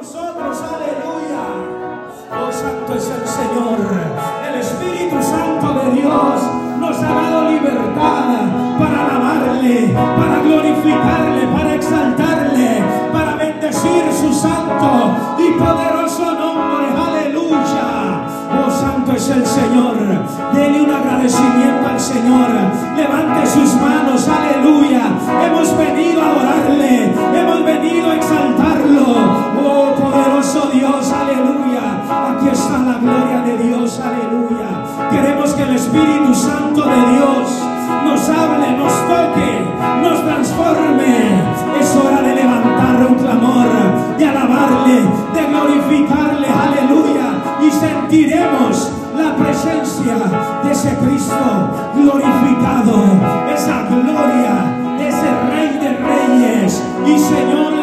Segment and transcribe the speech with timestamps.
[0.00, 1.44] nosotros, aleluya.
[2.32, 3.78] Oh, santo es el Señor.
[4.48, 6.40] El Espíritu Santo de Dios
[6.78, 8.24] nos ha dado libertad
[8.78, 12.82] para alabarle, para glorificarle, para exaltarle,
[13.12, 16.86] para bendecir su santo y poderoso nombre.
[16.96, 18.24] Aleluya.
[18.56, 19.96] Oh, santo es el Señor.
[20.54, 22.48] Dele un agradecimiento al Señor.
[22.96, 24.26] Levante sus manos.
[24.26, 25.02] Aleluya.
[25.44, 27.12] Hemos venido a adorarle.
[27.34, 28.99] Hemos venido a exaltarlo.
[32.90, 34.68] la gloria de Dios, aleluya.
[35.10, 37.46] Queremos que el Espíritu Santo de Dios
[38.04, 39.50] nos hable, nos toque,
[40.02, 41.14] nos transforme.
[41.80, 43.68] Es hora de levantar un clamor,
[44.18, 44.98] de alabarle,
[45.34, 47.28] de glorificarle, aleluya.
[47.62, 50.16] Y sentiremos la presencia
[50.64, 52.96] de ese Cristo glorificado,
[53.54, 54.54] esa gloria,
[54.98, 57.79] ese Rey de Reyes y Señor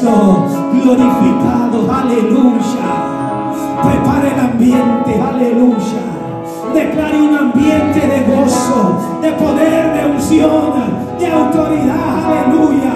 [0.00, 2.90] Glorificado, aleluya.
[3.82, 6.04] Prepara el ambiente, aleluya.
[6.72, 10.72] Declara un ambiente de gozo, de poder, de unción,
[11.18, 12.94] de autoridad, aleluya.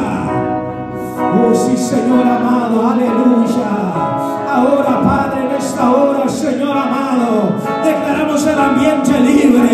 [1.35, 3.71] Oh sí, Señor amado, aleluya.
[4.49, 9.72] Ahora, Padre, en esta hora, Señor amado, declaramos el ambiente libre.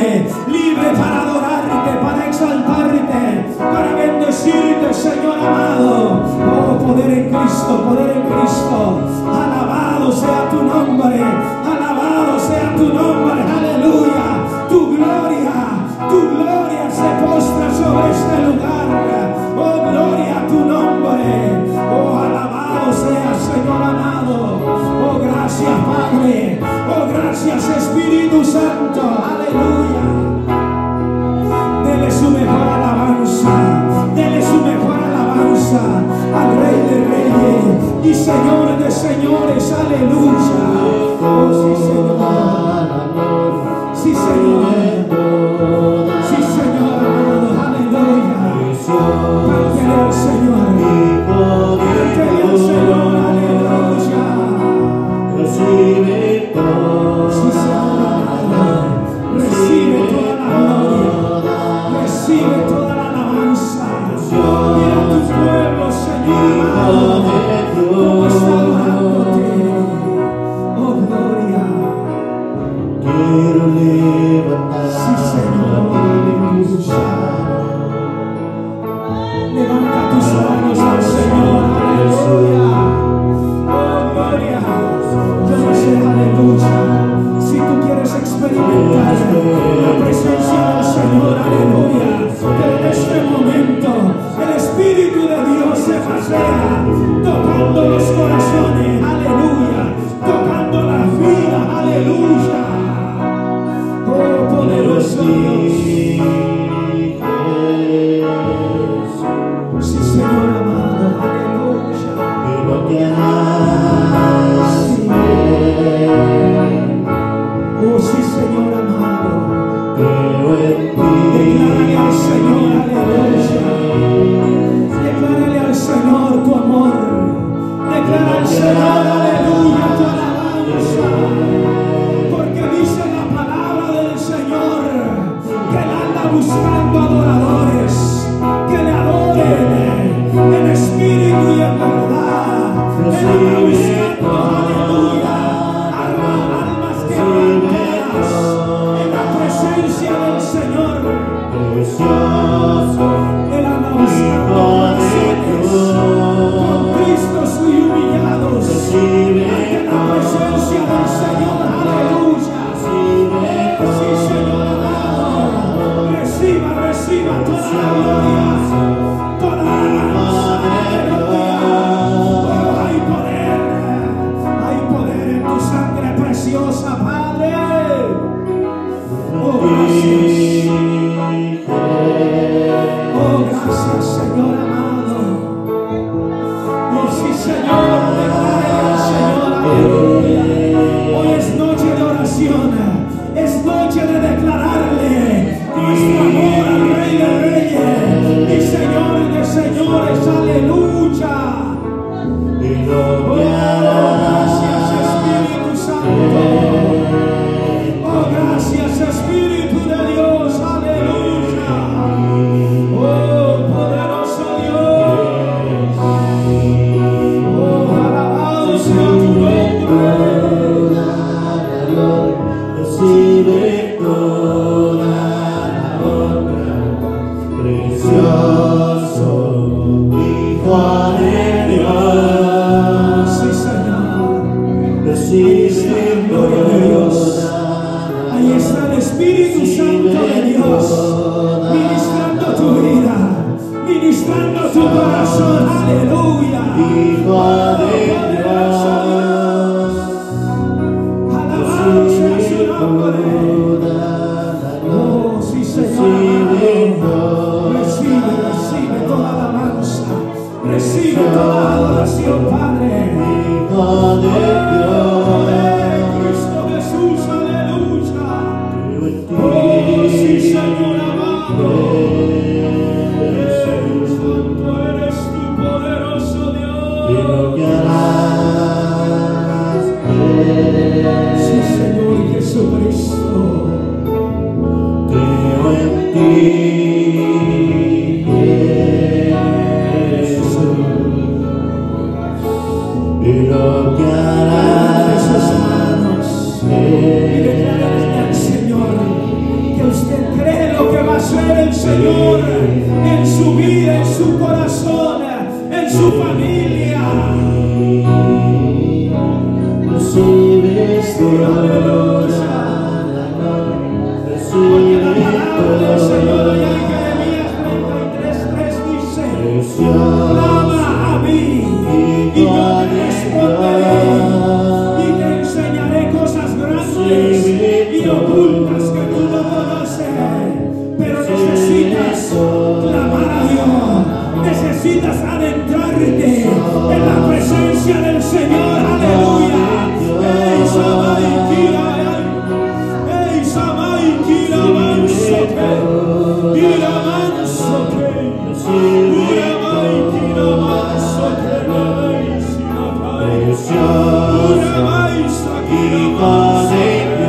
[353.71, 355.85] Una maestra aquí,
[356.19, 357.29] por siempre.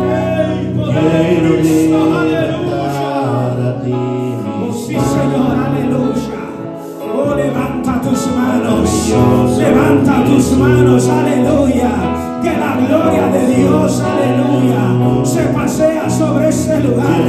[0.00, 0.60] ¡Ey!
[1.12, 2.00] ¡Ey, por Dios!
[2.16, 3.00] ¡Aleluya!
[4.80, 6.40] Señor, aleluya.
[7.14, 8.88] Oh, levanta tus manos.
[9.58, 11.92] ¡Levanta tus manos, aleluya!
[12.42, 17.20] Que la gloria de Dios, aleluya, se pasea sobre este lugar.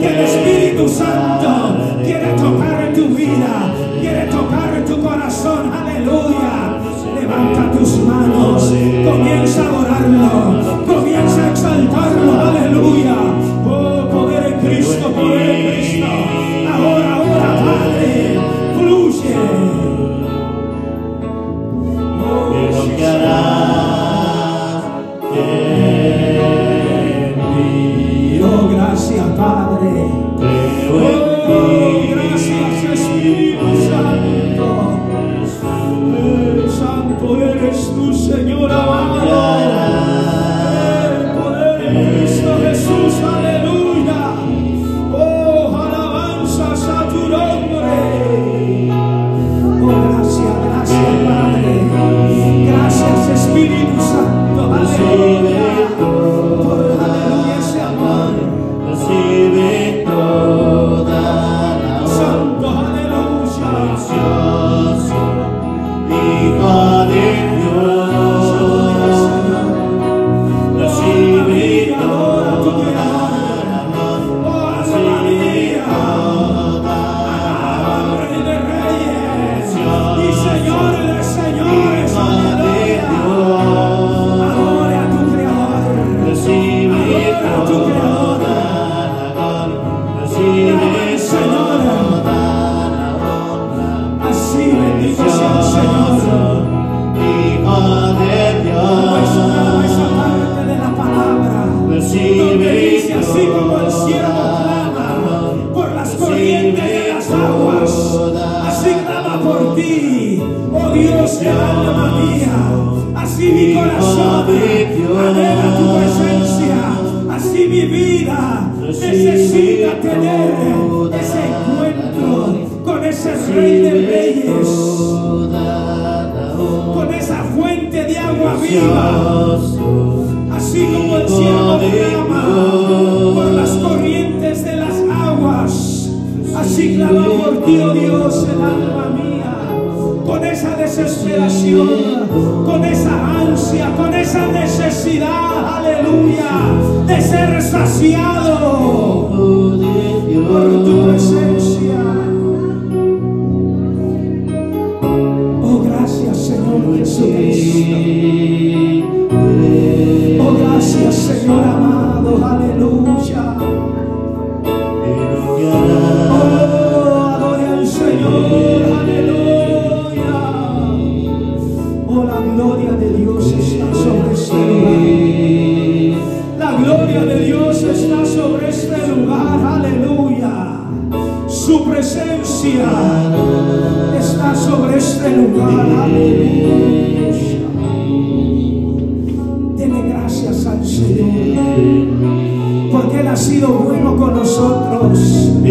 [0.00, 3.72] Que el Espíritu Santo quiere tocar en tu vida
[5.28, 6.80] corazón, aleluya.
[7.14, 8.72] Levanta tus manos,
[9.04, 13.07] comienza a orarlo, comienza a exaltarlo, aleluya.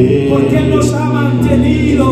[0.07, 2.05] Porque Él nos ha mantenido.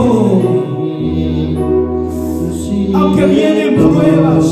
[2.93, 4.45] Aunque vienen pruebas.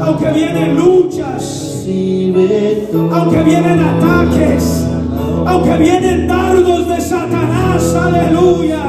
[0.00, 1.84] Aunque vienen luchas.
[3.12, 4.86] Aunque vienen ataques.
[5.46, 7.94] Aunque vienen dardos de Satanás.
[7.94, 8.82] Aleluya.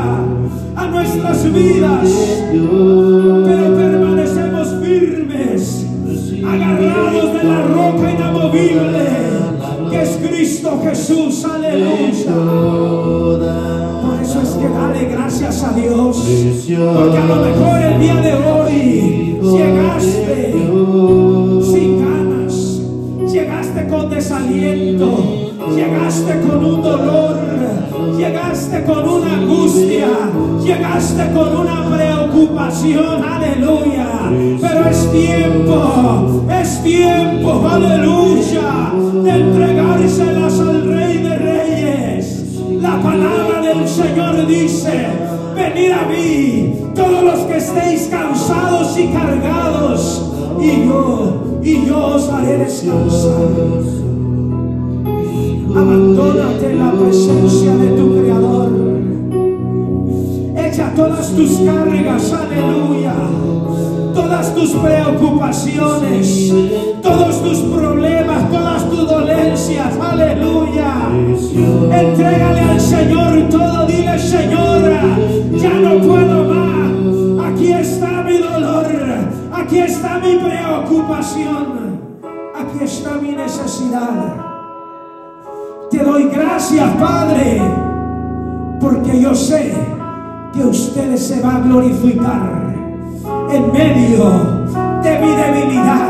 [0.78, 2.10] A nuestras vidas.
[2.52, 5.86] Pero permanecemos firmes.
[6.48, 8.99] Agarrados de la roca inamovible.
[10.78, 11.46] Jesús.
[11.46, 12.36] Aleluya.
[14.06, 16.18] Por eso es que dale gracias a Dios.
[16.18, 20.54] Porque a lo mejor el día de hoy llegaste
[21.64, 22.82] sin ganas,
[23.32, 27.38] llegaste con desaliento, llegaste con un dolor,
[28.18, 30.08] llegaste con una angustia,
[30.64, 34.32] llegaste con una preocupación, aleluya.
[34.62, 40.29] Pero es tiempo, es tiempo, aleluya, de entregárselas
[43.20, 45.08] palabra del Señor dice,
[45.56, 52.30] venid a mí, todos los que estéis cansados y cargados, y yo, y yo os
[52.30, 53.50] haré descansar.
[55.70, 58.72] Abandónate en la presencia de tu Creador.
[60.58, 63.14] Echa todas tus cargas, aleluya.
[64.14, 66.54] Todas tus preocupaciones,
[67.02, 68.19] todos tus problemas,
[68.90, 71.10] tus dolencias, aleluya.
[71.92, 75.02] Entrégale al Señor todo, dile Señora,
[75.54, 77.52] ya no puedo más.
[77.52, 78.86] Aquí está mi dolor,
[79.54, 82.00] aquí está mi preocupación,
[82.56, 84.36] aquí está mi necesidad.
[85.90, 87.62] Te doy gracias, Padre,
[88.80, 89.74] porque yo sé
[90.54, 92.76] que usted se va a glorificar
[93.52, 94.60] en medio
[95.04, 96.09] de mi debilidad.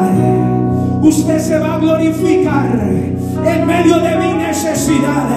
[1.10, 2.70] Usted se va a glorificar
[3.44, 5.28] en medio de mi necesidad,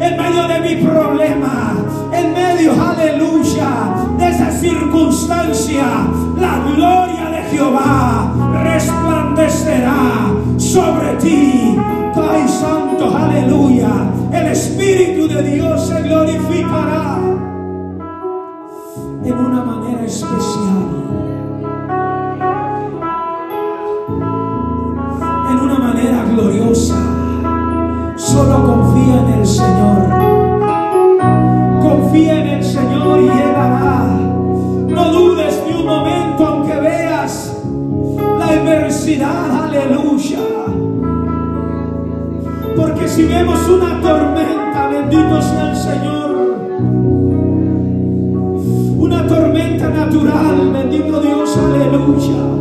[0.00, 1.74] en medio de mi problema,
[2.10, 3.68] en medio, aleluya,
[4.16, 5.84] de esa circunstancia.
[6.38, 8.32] La gloria de Jehová
[8.64, 11.76] resplandecerá sobre ti.
[12.14, 13.90] Pai Santo, aleluya.
[14.32, 17.18] El Espíritu de Dios se glorificará
[19.22, 21.29] en una manera especial.
[26.30, 26.96] Gloriosa.
[28.16, 30.08] Solo confía en el Señor.
[31.82, 34.04] Confía en el Señor y Él hará.
[34.88, 37.56] No dudes ni un momento aunque veas
[38.38, 39.64] la adversidad.
[39.64, 40.38] Aleluya.
[42.76, 46.30] Porque si vemos una tormenta, bendito sea el Señor.
[48.98, 52.59] Una tormenta natural, bendito Dios, aleluya.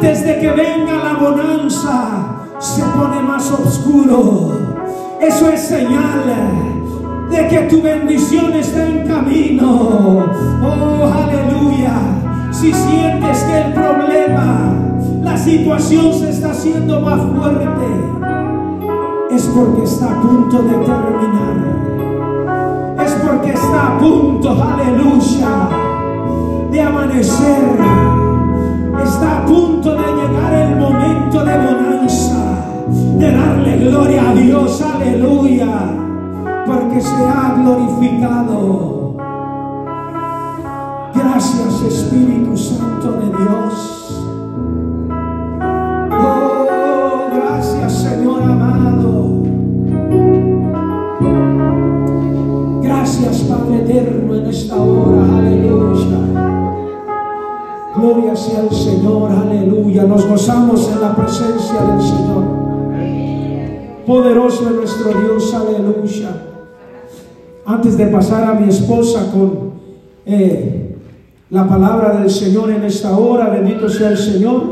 [0.00, 4.52] Antes de que venga la bonanza, se pone más oscuro.
[5.20, 6.22] Eso es señal
[7.28, 10.24] de que tu bendición está en camino.
[10.62, 11.94] Oh, aleluya.
[12.52, 14.72] Si sientes que el problema,
[15.20, 17.66] la situación se está haciendo más fuerte,
[19.32, 21.56] es porque está a punto de terminar.
[23.04, 25.68] Es porque está a punto, aleluya,
[26.70, 28.17] de amanecer.
[29.04, 32.66] Está a punto de llegar el momento de bonanza,
[33.18, 35.94] de darle gloria a Dios, aleluya,
[36.66, 39.16] porque se ha glorificado.
[41.14, 44.24] Gracias Espíritu Santo de Dios.
[46.10, 49.42] Oh, gracias Señor amado.
[52.82, 56.57] Gracias Padre eterno en esta hora, aleluya.
[57.98, 60.04] Gloria sea al Señor, aleluya.
[60.04, 62.44] Nos gozamos en la presencia del Señor.
[64.06, 66.30] Poderoso es nuestro Dios, aleluya.
[67.66, 69.72] Antes de pasar a mi esposa con
[70.24, 70.96] eh,
[71.50, 74.62] la palabra del Señor en esta hora, bendito sea el Señor.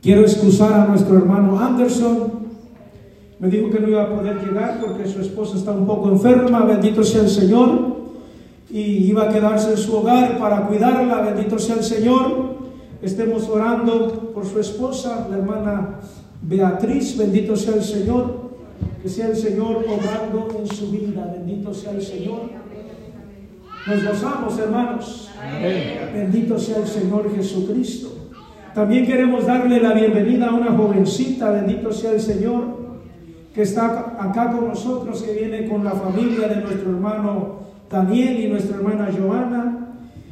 [0.00, 2.32] Quiero excusar a nuestro hermano Anderson.
[3.38, 6.64] Me dijo que no iba a poder llegar porque su esposa está un poco enferma,
[6.64, 7.93] bendito sea el Señor.
[8.74, 12.56] Y iba a quedarse en su hogar para cuidarla, bendito sea el Señor.
[13.00, 16.00] Estemos orando por su esposa, la hermana
[16.42, 18.50] Beatriz, bendito sea el Señor.
[19.00, 22.50] Que sea el Señor obrando en su vida, bendito sea el Señor.
[23.86, 25.30] Nos gozamos, hermanos.
[26.12, 28.08] Bendito sea el Señor Jesucristo.
[28.74, 32.64] También queremos darle la bienvenida a una jovencita, bendito sea el Señor,
[33.54, 38.48] que está acá con nosotros, que viene con la familia de nuestro hermano Daniel y
[38.48, 39.88] nuestra hermana Joana.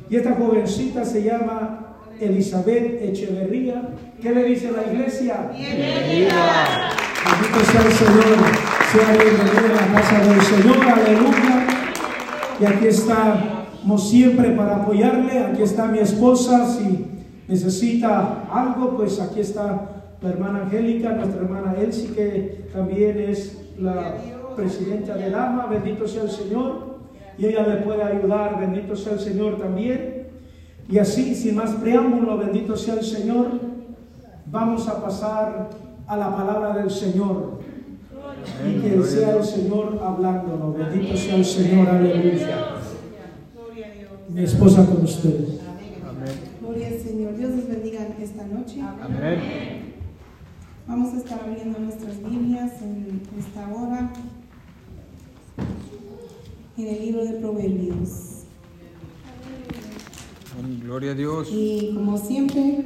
[0.08, 3.82] Y esta jovencita se llama Elizabeth Echeverría.
[4.20, 5.50] ¿Qué le dice la iglesia?
[5.56, 6.90] Bienvenida.
[7.24, 8.38] Bendito sea el Señor,
[8.92, 11.66] sea bienvenido en la casa del Señor, aleluya.
[12.60, 17.06] Y aquí estamos siempre para apoyarle, aquí está mi esposa, si
[17.48, 19.88] necesita algo, pues aquí está
[20.20, 24.16] la hermana Angélica, nuestra hermana Elsie, que también es la
[24.56, 26.91] presidenta del AMA, bendito sea el Señor,
[27.38, 30.28] y ella le puede ayudar, bendito sea el Señor también.
[30.88, 33.48] Y así, sin más preámbulo, bendito sea el Señor,
[34.46, 35.70] vamos a pasar
[36.06, 37.60] a la palabra del Señor.
[38.68, 40.76] Y que sea el Señor hablándonos.
[40.76, 42.76] Bendito sea el Señor, aleluya.
[44.28, 45.60] Mi esposa con ustedes.
[46.60, 47.36] Gloria al Señor.
[47.36, 48.80] Dios les bendiga esta noche.
[48.80, 49.94] Amén.
[50.86, 54.10] Vamos a estar abriendo nuestras Biblias en esta hora
[56.78, 58.44] en el libro de Proverbios.
[60.82, 61.48] Gloria a Dios.
[61.52, 62.84] Y como siempre,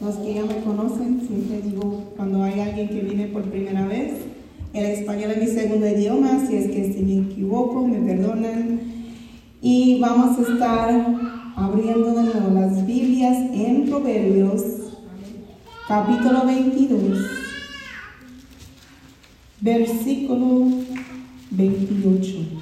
[0.00, 4.12] los que ya me conocen, siempre digo cuando hay alguien que viene por primera vez,
[4.72, 8.80] el español es mi segundo idioma, si es que si me equivoco, me perdonan.
[9.62, 14.62] Y vamos a estar abriendo de nuevo las Biblias en Proverbios,
[15.86, 17.18] capítulo 22,
[19.60, 20.66] versículo
[21.50, 22.53] 28.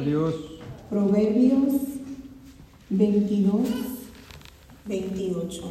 [0.00, 0.34] Gloria a Dios.
[0.88, 1.72] Proverbios
[2.88, 3.60] 22,
[4.86, 5.62] 28.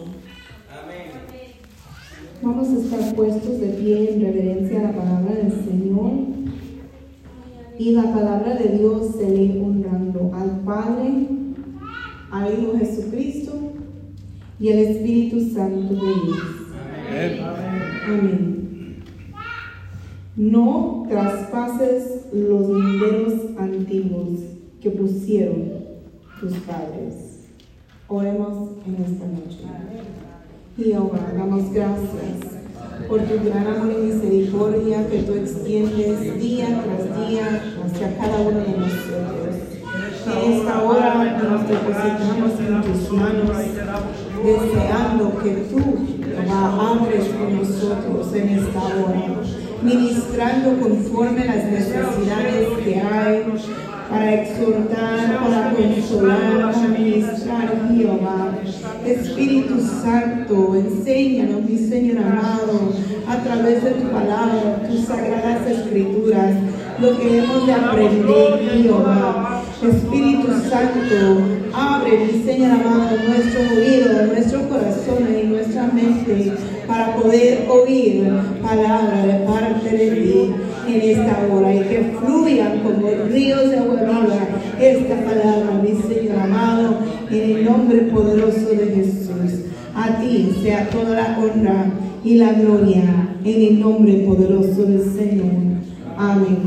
[2.42, 6.12] Vamos a estar puestos de pie en reverencia a la palabra del Señor.
[7.78, 11.28] Y la palabra de Dios se lee honrando al Padre,
[12.32, 13.54] al Hijo Jesucristo
[14.60, 16.39] y al Espíritu Santo de Dios.
[17.08, 17.39] Amén.
[18.08, 18.59] Amén.
[20.39, 24.39] No traspases los linderos antiguos
[24.82, 25.69] que pusieron
[26.39, 27.49] tus padres.
[28.08, 29.60] Oremos en esta noche.
[30.78, 32.38] Jehová, damos gracias
[33.10, 38.60] por tu gran amor y misericordia que tú extiendes día tras día hacia cada uno
[38.60, 39.56] de nosotros.
[40.25, 43.58] En esta hora nos depositamos en tus manos,
[44.45, 45.80] deseando que tú,
[46.49, 53.44] hables con nosotros en esta hora, ministrando conforme las necesidades que hay,
[54.10, 58.58] para exhortar, para consolar, para ministrar, Jehová.
[59.06, 62.92] Espíritu Santo, enséñanos, mi Señor amado,
[63.28, 66.56] a través de tu palabra, tus sagradas escrituras,
[67.00, 69.63] lo que hemos de aprender, Jehová.
[69.82, 71.42] Espíritu Santo,
[71.74, 76.54] abre, mi Señor amado, nuestro oído, nuestro corazón y nuestra mente
[76.89, 78.28] para poder oír
[78.63, 80.54] palabra de parte de ti
[80.88, 84.39] en esta hora y que fluyan como ríos de agua viva
[84.80, 86.97] esta palabra, mi Señor amado,
[87.30, 89.65] en el nombre poderoso de Jesús.
[89.95, 91.91] A ti sea toda la honra
[92.23, 95.52] y la gloria en el nombre poderoso del Señor.
[96.17, 96.58] Amén.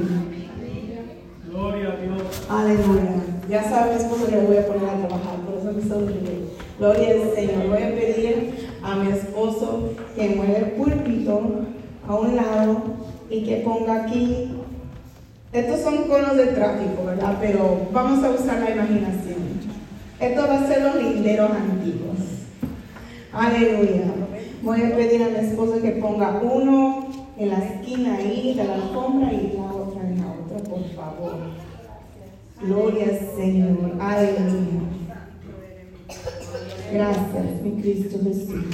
[1.50, 2.46] Gloria a Dios.
[2.48, 3.22] Aleluya.
[3.50, 6.46] Ya sabes cómo le voy a poner a trabajar, por eso me sonríe.
[6.78, 7.68] Gloria al Señor.
[7.68, 11.40] Voy a pedir a mi esposo que mueva el púlpito
[12.07, 12.83] a un lado
[13.31, 14.51] y que ponga aquí.
[15.53, 17.37] Estos son conos de tráfico, ¿verdad?
[17.40, 19.42] Pero vamos a usar la imaginación.
[20.18, 22.18] Esto va a ser los linderos antiguos.
[23.33, 24.05] Aleluya.
[24.62, 28.75] Voy a pedir a mi esposo que ponga uno en la esquina ahí de la
[28.75, 31.37] alfombra y la otra en la otra, por favor.
[32.61, 33.92] Gloria al Señor.
[34.01, 35.01] Aleluya.
[36.92, 38.64] Gracias, mi Cristo Jesús.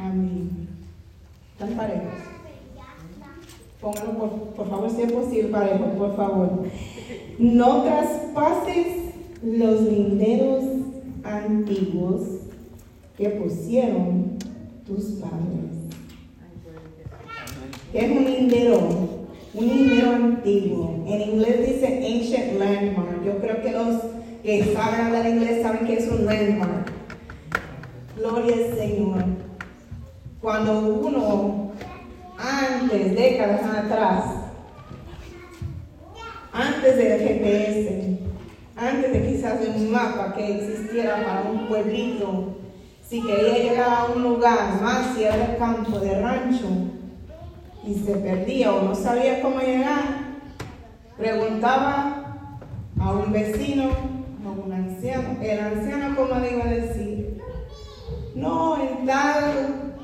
[0.00, 0.68] Amén.
[1.52, 2.12] ¿Están parejos?
[3.80, 6.64] Pónganlo, por, por favor, si es posible, parejos, por favor.
[7.40, 8.86] No traspases
[9.42, 10.64] los linderos
[11.24, 12.22] antiguos
[13.18, 14.36] que pusieron
[14.86, 15.76] tus padres.
[17.90, 18.78] ¿Qué es un lindero?
[19.54, 21.04] Un lindero antiguo.
[21.08, 23.24] En inglés dice ancient landmark.
[23.24, 26.92] Yo creo que los que saben hablar inglés saben que es un landmark.
[28.16, 29.24] Gloria al Señor.
[30.40, 31.72] Cuando uno,
[32.38, 34.24] antes, décadas atrás,
[36.52, 38.18] antes del GPS,
[38.76, 42.54] antes de quizás de un mapa que existiera para un pueblito,
[43.08, 46.68] si quería llegar a un lugar, más si era campo, de rancho,
[47.84, 50.36] y se perdía o no sabía cómo llegar,
[51.16, 52.22] preguntaba
[53.00, 54.15] a un vecino,
[54.64, 57.38] un anciano, el anciano, como le iba a decir,
[58.34, 59.94] no en tal,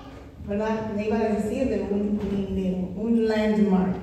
[0.46, 0.92] ¿verdad?
[0.94, 3.96] Me iba a decir de un lindero, un landmark.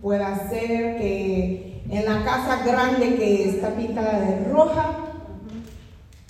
[0.00, 4.98] Puede ser que en la casa grande que está pintada de roja,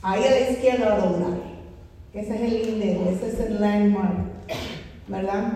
[0.02, 1.38] ahí a la izquierda va a doblar.
[2.12, 4.16] Ese es el lindero, ese es el landmark,
[5.08, 5.52] ¿verdad?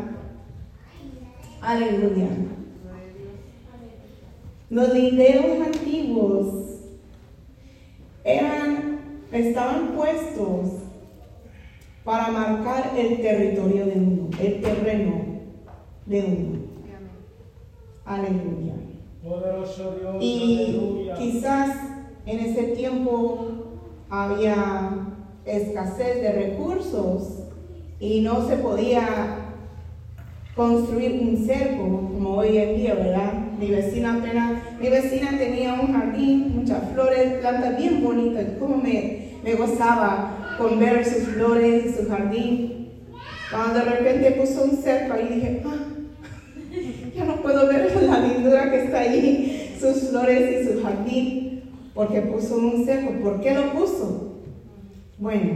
[1.60, 2.28] Aleluya.
[4.70, 6.65] Los linderos antiguos
[8.26, 8.98] eran,
[9.32, 10.82] estaban puestos
[12.04, 15.12] para marcar el territorio de uno, el terreno
[16.04, 16.58] de uno.
[18.04, 18.74] Aleluya.
[20.20, 21.76] Y quizás
[22.26, 23.48] en ese tiempo
[24.10, 24.92] había
[25.44, 27.44] escasez de recursos
[27.98, 29.38] y no se podía
[30.54, 33.32] construir un cerco como hoy en día, ¿verdad?
[33.58, 39.28] Mi vecina apenas, mi vecina tenía un jardín, muchas flores, plantas bien bonitas, como me,
[39.42, 42.88] me gozaba con ver sus flores y su jardín.
[43.50, 45.86] Cuando de repente puso un cerco ahí dije, ah,
[47.14, 51.62] ya no puedo ver la lindura que está ahí, sus flores y su jardín,
[51.94, 53.12] porque puso un cerco.
[53.22, 54.40] ¿Por qué lo puso?
[55.18, 55.52] Bueno,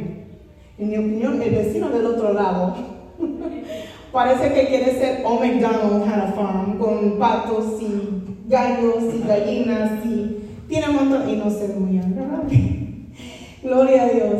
[0.78, 2.74] en mi opinión, el vecino del otro lado
[4.12, 8.19] parece que quiere ser Old McDonald had a farm con patos y
[8.50, 10.36] gallos y gallinas y
[10.68, 13.06] tiene un montón y no se muy agradable.
[13.62, 14.34] Gloria a Dios.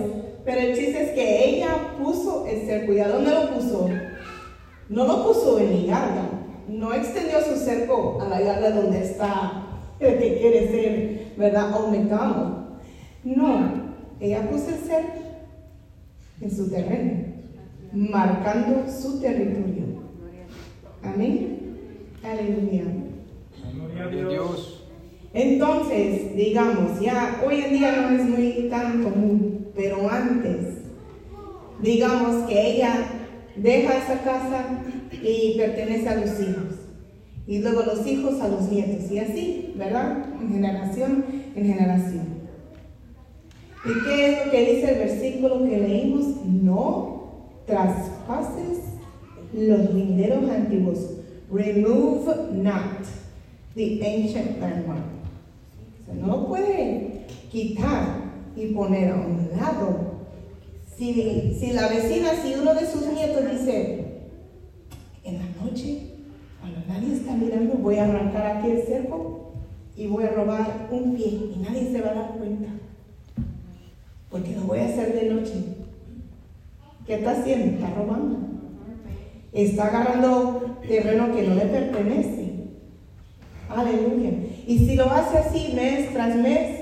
[0.45, 2.61] Pero el chiste es que ella puso el.
[2.93, 3.89] ¿Y a dónde lo puso?
[4.89, 6.29] No lo puso en la yarda.
[6.69, 9.67] No extendió su cerco a la yarda donde está
[10.01, 11.71] el que quiere ser, ¿verdad?
[11.71, 12.61] McDonald.
[13.23, 15.21] No, ella puso el cerco
[16.41, 17.25] en su terreno,
[17.93, 20.01] marcando su territorio.
[21.03, 21.77] Amén.
[22.23, 23.00] Aleluya.
[24.09, 24.85] Dios.
[25.33, 30.79] Entonces, digamos, ya hoy en día no es muy tan común, pero antes,
[31.81, 33.07] digamos que ella
[33.57, 34.83] deja esa casa
[35.23, 36.75] y pertenece a los hijos,
[37.47, 40.27] y luego los hijos a los nietos, y así, ¿verdad?
[40.41, 42.41] En generación en generación.
[43.85, 46.45] ¿Y qué es lo que dice el versículo que leímos?
[46.45, 48.81] No traspases
[49.55, 50.99] los linderos antiguos.
[51.51, 53.07] Remove not
[53.75, 55.05] the ancient landmark.
[56.03, 60.11] O sea, no puede quitar y poner a un lado.
[60.97, 64.05] Si, si la vecina, si uno de sus nietos dice,
[65.25, 66.11] en la noche,
[66.61, 69.53] cuando nadie está mirando, voy a arrancar aquí el cerco
[69.97, 72.69] y voy a robar un pie y nadie se va a dar cuenta.
[74.31, 75.53] Porque lo voy a hacer de noche.
[77.07, 77.77] ¿Qué está haciendo?
[77.77, 78.39] Está robando.
[79.53, 82.40] Está agarrando terreno que no le pertenece.
[83.75, 84.31] Aleluya.
[84.67, 86.81] Y si lo hace así mes tras mes,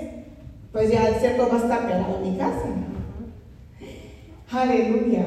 [0.72, 2.68] pues ya el cerco va a estar pegado a mi casa.
[4.50, 5.26] Aleluya.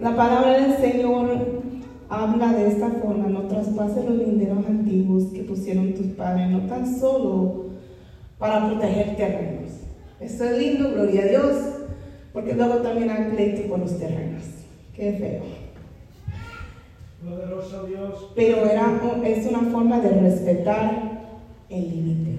[0.00, 1.62] La palabra del Señor
[2.08, 6.98] habla de esta forma, no traspases los linderos antiguos que pusieron tus padres, no tan
[6.98, 7.66] solo
[8.38, 9.70] para proteger terrenos.
[10.18, 11.56] Esto es lindo, gloria a Dios,
[12.32, 14.42] porque luego también hay pleito por los terrenos.
[14.94, 15.61] Qué feo.
[17.24, 18.32] Poderoso Dios.
[18.34, 21.22] Pero era, es una forma de respetar
[21.68, 22.38] el límite.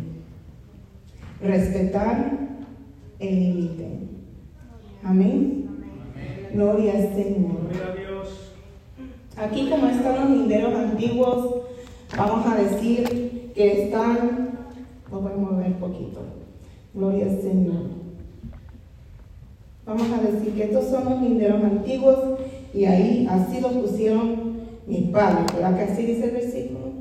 [1.41, 2.33] Respetar
[3.19, 3.87] el límite.
[5.03, 5.67] Amén.
[6.53, 7.69] Gloria al Señor.
[7.69, 8.51] Gloria a Dios.
[9.37, 11.55] Aquí como están los linderos antiguos,
[12.17, 14.49] vamos a decir que están,
[15.09, 16.21] lo voy a mover un poquito.
[16.93, 17.83] Gloria al Señor.
[19.85, 22.17] Vamos a decir que estos son los linderos antiguos
[22.73, 24.52] y ahí así los pusieron
[24.87, 26.91] mis padres, ¿verdad que así dice el versículo?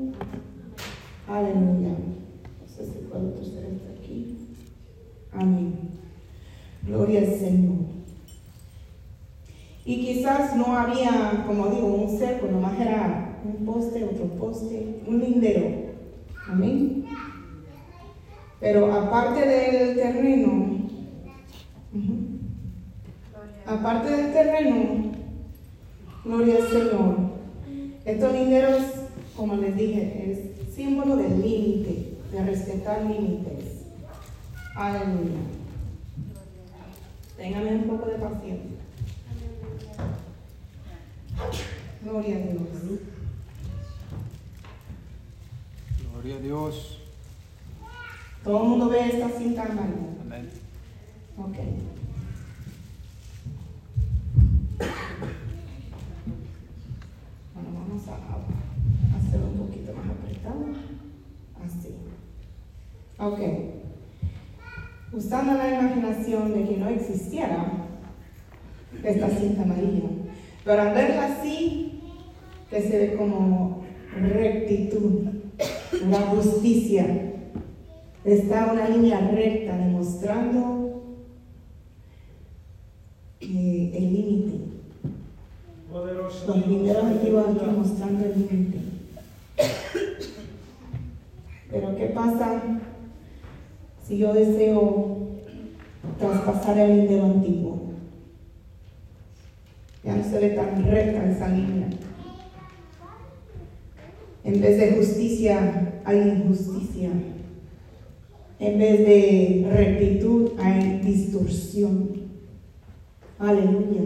[1.27, 1.89] Aleluya.
[1.89, 4.37] No sé si puedo torcer esto aquí.
[5.31, 5.73] Amén.
[6.83, 7.77] Gloria al Señor.
[9.85, 15.19] Y quizás no había, como digo, un cerco, nomás era un poste, otro poste, un
[15.19, 15.65] lindero.
[16.47, 17.05] Amén.
[18.59, 20.87] Pero aparte del terreno,
[23.65, 25.11] aparte del terreno,
[26.23, 27.32] gloria al Señor,
[28.05, 28.81] estos linderos,
[29.35, 33.85] como les dije, es símbolo del límite, de respetar límites.
[34.75, 35.39] Aleluya.
[37.37, 38.77] Ténganme un poco de paciencia.
[42.03, 42.99] Gloria a Dios.
[46.11, 46.99] Gloria a Dios.
[48.43, 50.21] Todo el mundo ve esta cinta amarilla.
[50.21, 50.49] Amén.
[51.37, 51.57] Ok.
[57.93, 60.65] Vamos a hacerlo un poquito más apretado.
[61.63, 61.89] Así.
[63.19, 63.39] Ok.
[65.15, 67.71] usando la imaginación de que no existiera
[69.03, 70.09] esta cinta amarilla.
[70.65, 72.01] Pero al verla así,
[72.71, 73.83] que se ve como
[74.19, 75.25] rectitud,
[76.09, 77.05] la justicia.
[78.25, 81.19] Está una línea recta demostrando
[83.39, 84.72] eh, el límite.
[86.47, 88.79] Los Dios, linderos antiguos aquí mostrando el límite.
[91.71, 92.61] Pero ¿qué pasa
[94.05, 95.17] si yo deseo
[96.19, 97.93] traspasar el lindero antiguo?
[100.03, 101.87] Ya no se ve tan recta esa línea.
[104.43, 107.09] En vez de justicia hay injusticia.
[108.59, 112.09] En vez de rectitud hay distorsión.
[113.39, 114.01] Aleluya.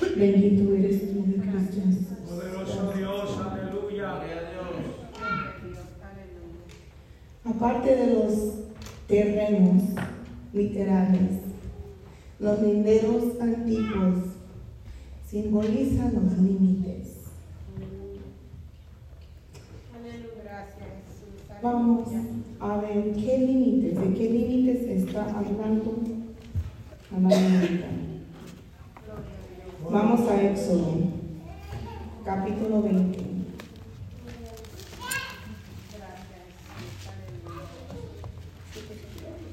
[0.00, 2.06] Bendito eres tú, mi Cristo Jesús.
[2.28, 4.22] Poderoso Dios, aleluya.
[7.44, 8.32] Aparte de los
[9.06, 9.82] terrenos
[10.52, 11.40] literales,
[12.38, 14.24] los linderos antiguos
[15.26, 17.18] simbolizan los límites.
[21.60, 22.08] Vamos
[22.60, 25.98] a ver qué límites, de qué límites está hablando
[27.20, 28.07] la Biblia.
[29.90, 30.98] Vamos a Éxodo,
[32.22, 33.20] capítulo 20.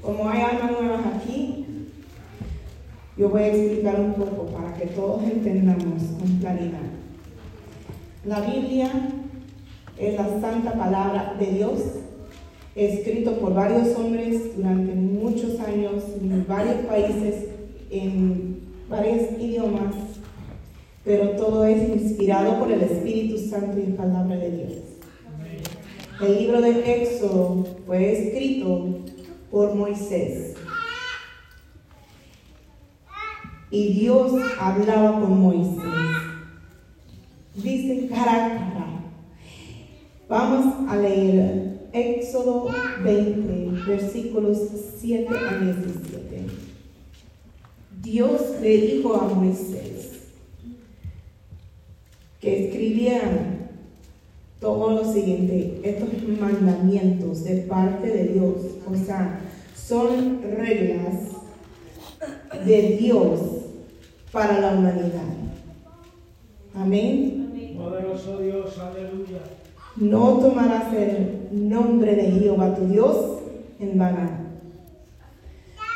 [0.02, 1.64] Como hay almas nuevas aquí,
[3.16, 6.80] yo voy a explicar un poco para que todos entendamos con claridad.
[8.26, 8.90] La Biblia
[9.96, 11.80] es la santa palabra de Dios,
[12.74, 17.46] escrito por varios hombres durante muchos años en varios países,
[17.90, 20.05] en varios idiomas,
[21.06, 24.72] pero todo es inspirado por el Espíritu Santo y palabra de Dios.
[26.20, 29.02] El libro de Éxodo fue escrito
[29.48, 30.54] por Moisés.
[33.70, 35.78] Y Dios hablaba con Moisés.
[37.54, 38.86] Dice cara a cara.
[40.28, 42.68] Vamos a leer Éxodo
[43.04, 44.58] 20, versículos
[44.98, 46.46] 7 a 17.
[48.02, 49.95] Dios le dijo a Moisés
[52.46, 52.96] que
[54.60, 56.08] todo lo siguiente, estos
[56.40, 58.54] mandamientos de parte de Dios,
[58.90, 59.40] o sea,
[59.74, 61.14] son reglas
[62.64, 63.40] de Dios
[64.32, 65.34] para la humanidad.
[66.74, 67.74] Amén.
[67.76, 69.40] Poderoso Dios, aleluya.
[69.96, 73.38] No tomarás el nombre de Jehová tu Dios
[73.78, 74.30] en vano,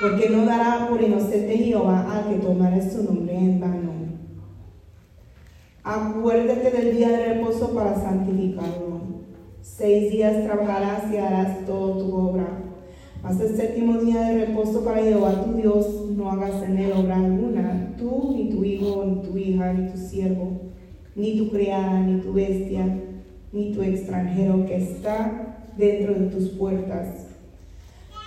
[0.01, 4.10] porque no dará por inocente Jehová al que tomare su nombre en vano.
[5.91, 9.01] Acuérdate del día de reposo para santificarlo.
[9.61, 12.47] Seis días trabajarás y harás toda tu obra.
[13.25, 17.17] Mas el séptimo día de reposo para Jehová tu Dios, no hagas en él obra
[17.17, 20.61] alguna, tú, ni tu hijo, ni tu hija, ni tu siervo,
[21.17, 22.87] ni tu criada, ni tu bestia,
[23.53, 27.27] ni tu extranjero que está dentro de tus puertas.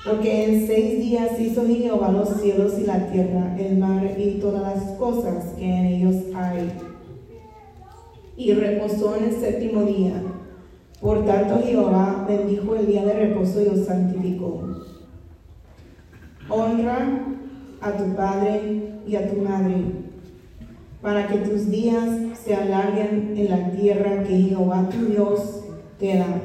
[0.05, 4.63] Porque en seis días hizo Jehová los cielos y la tierra, el mar y todas
[4.63, 6.69] las cosas que en ellos hay
[8.35, 10.21] y reposó en el séptimo día.
[11.01, 14.63] Por tanto, Jehová bendijo el día de reposo y lo santificó.
[16.49, 17.25] Honra
[17.81, 19.75] a tu padre y a tu madre,
[21.01, 25.65] para que tus días se alarguen en la tierra que Jehová tu Dios
[25.99, 26.41] te da.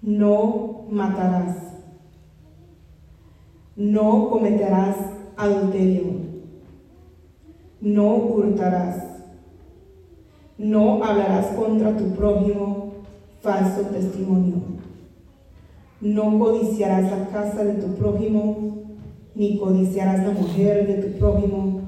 [0.00, 1.56] No matarás.
[3.76, 4.96] No cometerás
[5.36, 6.04] adulterio.
[7.80, 9.03] No hurtarás.
[10.56, 12.94] No hablarás contra tu prójimo
[13.42, 14.56] falso testimonio.
[16.00, 18.84] No codiciarás la casa de tu prójimo,
[19.34, 21.80] ni codiciarás la mujer de tu prójimo,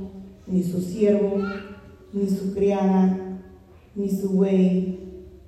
[0.46, 1.36] ni su siervo,
[2.12, 3.38] ni su criada,
[3.94, 4.98] ni su buey,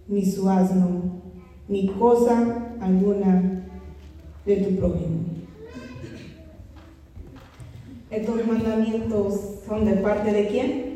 [0.07, 1.21] ni su asno,
[1.69, 3.65] ni cosa alguna
[4.47, 5.19] de tu prójimo.
[8.11, 9.35] Estos mandamientos
[9.67, 10.88] son de parte de quién?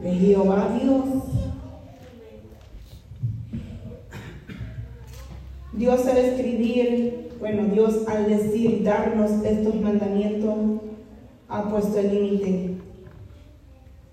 [0.00, 1.04] De Jehová Dios.
[5.72, 10.56] Dios al escribir, bueno, Dios al decir, darnos estos mandamientos,
[11.48, 12.74] ha puesto el límite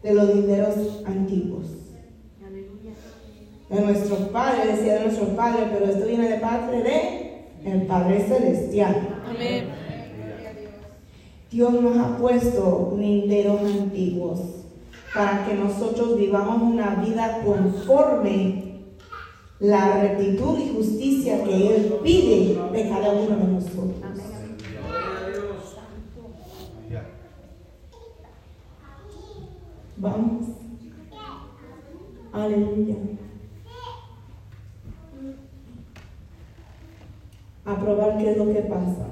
[0.03, 1.65] de los dineros antiguos.
[3.69, 8.23] De nuestro Padre, decía de nuestro Padre, pero esto viene de parte de el Padre
[8.27, 9.21] Celestial.
[9.27, 9.65] Amén.
[11.49, 14.54] Dios nos ha puesto linderos antiguos
[15.15, 18.81] para que nosotros vivamos una vida conforme
[19.59, 23.93] la rectitud y justicia que Él pide de cada uno de nosotros.
[29.97, 30.45] Vamos.
[32.33, 32.95] Aleluya.
[37.63, 39.07] A probar qué es lo que pasa.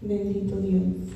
[0.00, 1.12] Bendito Dios.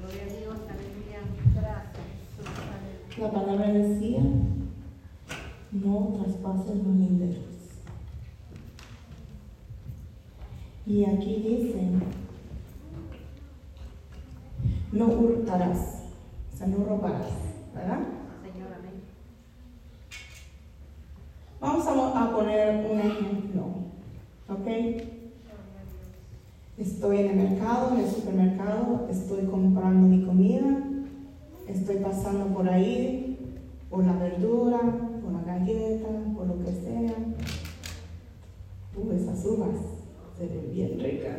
[0.00, 1.20] Gloria a Dios, aleluya.
[1.54, 3.03] Gracias, Jesús, aleluya.
[3.16, 4.20] La palabra decía,
[5.70, 7.44] no traspases los linderos.
[10.84, 11.90] Y aquí dice,
[14.90, 16.02] no hurtarás,
[16.52, 17.30] o sea, no robarás,
[17.72, 18.00] ¿verdad?
[18.42, 19.00] Señor, amén.
[21.60, 23.62] Vamos a, a poner un ejemplo,
[24.48, 24.66] ¿ok?
[26.78, 30.84] Estoy en el mercado, en el supermercado, estoy comprando mi comida,
[31.66, 33.38] estoy pasando por ahí,
[33.90, 34.80] por la verdura,
[35.22, 37.14] por la galleta, por lo que sea.
[38.96, 39.76] Uh, esas uvas
[40.38, 41.38] se ven bien ricas.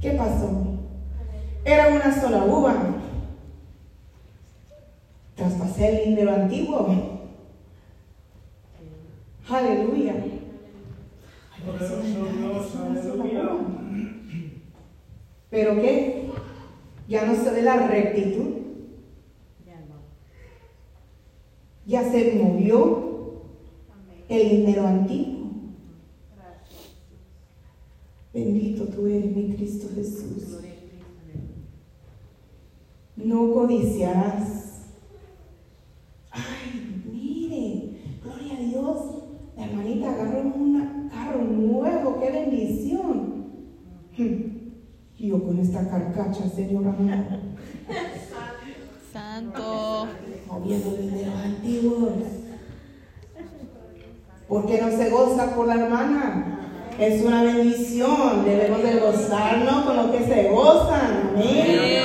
[0.00, 0.48] ¿Qué pasó?
[1.64, 2.74] Era una sola uva.
[5.36, 6.88] Traspasé el lindero antiguo.
[9.48, 10.39] Aleluya.
[15.50, 16.30] ¿Pero qué?
[17.08, 18.60] Ya no se ve la rectitud.
[21.86, 23.42] Ya se movió
[24.28, 25.40] el lindero antiguo.
[28.32, 30.60] Bendito tú eres, mi Cristo Jesús.
[33.16, 34.82] No codiciarás.
[36.30, 38.98] Ay, mire, gloria a Dios.
[39.56, 40.76] La hermanita agarró un
[41.30, 43.44] carro nuevo, qué bendición.
[44.16, 44.60] Hmm.
[45.18, 47.40] Y yo con esta carcacha, Señor amado,
[49.12, 50.06] Santo.
[50.48, 52.12] moviendo dinero antiguos.
[54.48, 56.56] ¿Por qué no se goza por la hermana?
[56.98, 58.44] Es una bendición.
[58.44, 61.30] Debemos de gozarnos con lo que se gozan.
[61.34, 62.00] Amén.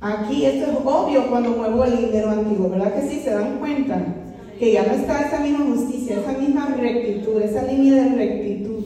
[0.00, 3.20] Aquí esto es obvio cuando muevo el lindero antiguo, ¿verdad que sí?
[3.20, 4.15] ¿Se dan cuenta?
[4.58, 8.84] Que ya no está esa misma justicia, esa misma rectitud, esa línea de rectitud.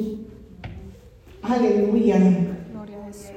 [1.42, 2.18] Aleluya.
[2.72, 3.30] Gloria a Jesús.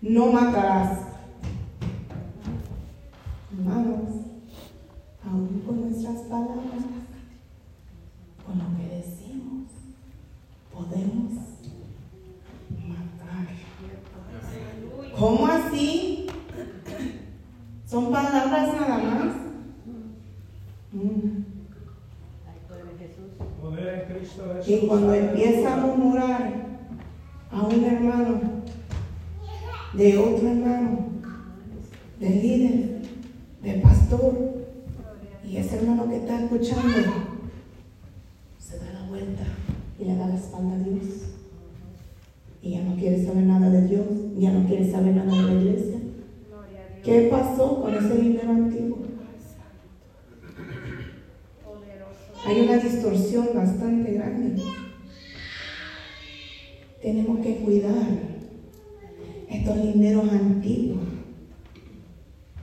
[0.00, 1.08] No matarás.
[3.52, 4.10] Hermanos,
[5.24, 6.84] aún con nuestras palabras,
[8.46, 9.68] con lo que decimos,
[10.72, 11.32] podemos
[12.86, 13.46] matar.
[15.18, 16.26] ¿Cómo así?
[17.86, 19.34] ¿Son palabras nada más?
[20.92, 21.42] Mm.
[22.46, 23.30] Ay, poder de Jesús.
[23.60, 24.57] Poder en Cristo Jesús.
[24.68, 26.52] Que cuando empieza a murmurar
[27.50, 28.40] a un hermano
[29.94, 30.48] de otro
[32.20, 33.00] del líder,
[33.62, 34.36] del pastor,
[35.42, 36.98] y ese hermano que está escuchando
[38.58, 39.44] se da la vuelta
[39.98, 41.04] y le da la espalda a Dios.
[42.60, 45.52] Y ya no quiere saber nada de Dios, ya no quiere saber nada de la
[45.62, 45.96] iglesia.
[46.50, 47.00] Gloria a Dios.
[47.04, 48.98] ¿Qué pasó con ese líder antiguo?
[51.64, 52.46] Poderoso.
[52.46, 54.62] Hay una distorsión bastante grande.
[57.00, 58.08] Tenemos que cuidar
[59.48, 61.04] estos linderos antiguos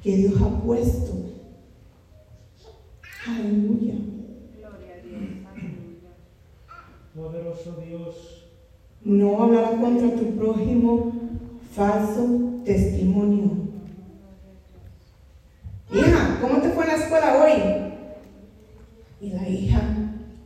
[0.03, 1.13] que Dios ha puesto.
[3.27, 3.95] Aleluya.
[4.59, 5.21] Gloria a Dios.
[5.49, 6.11] Aleluya.
[7.15, 8.15] Poderoso Dios.
[9.03, 11.11] No hablarás contra tu prójimo
[11.73, 12.27] falso
[12.65, 13.51] testimonio.
[15.93, 19.25] Hija, ¿cómo te fue en la escuela hoy?
[19.27, 19.81] Y la hija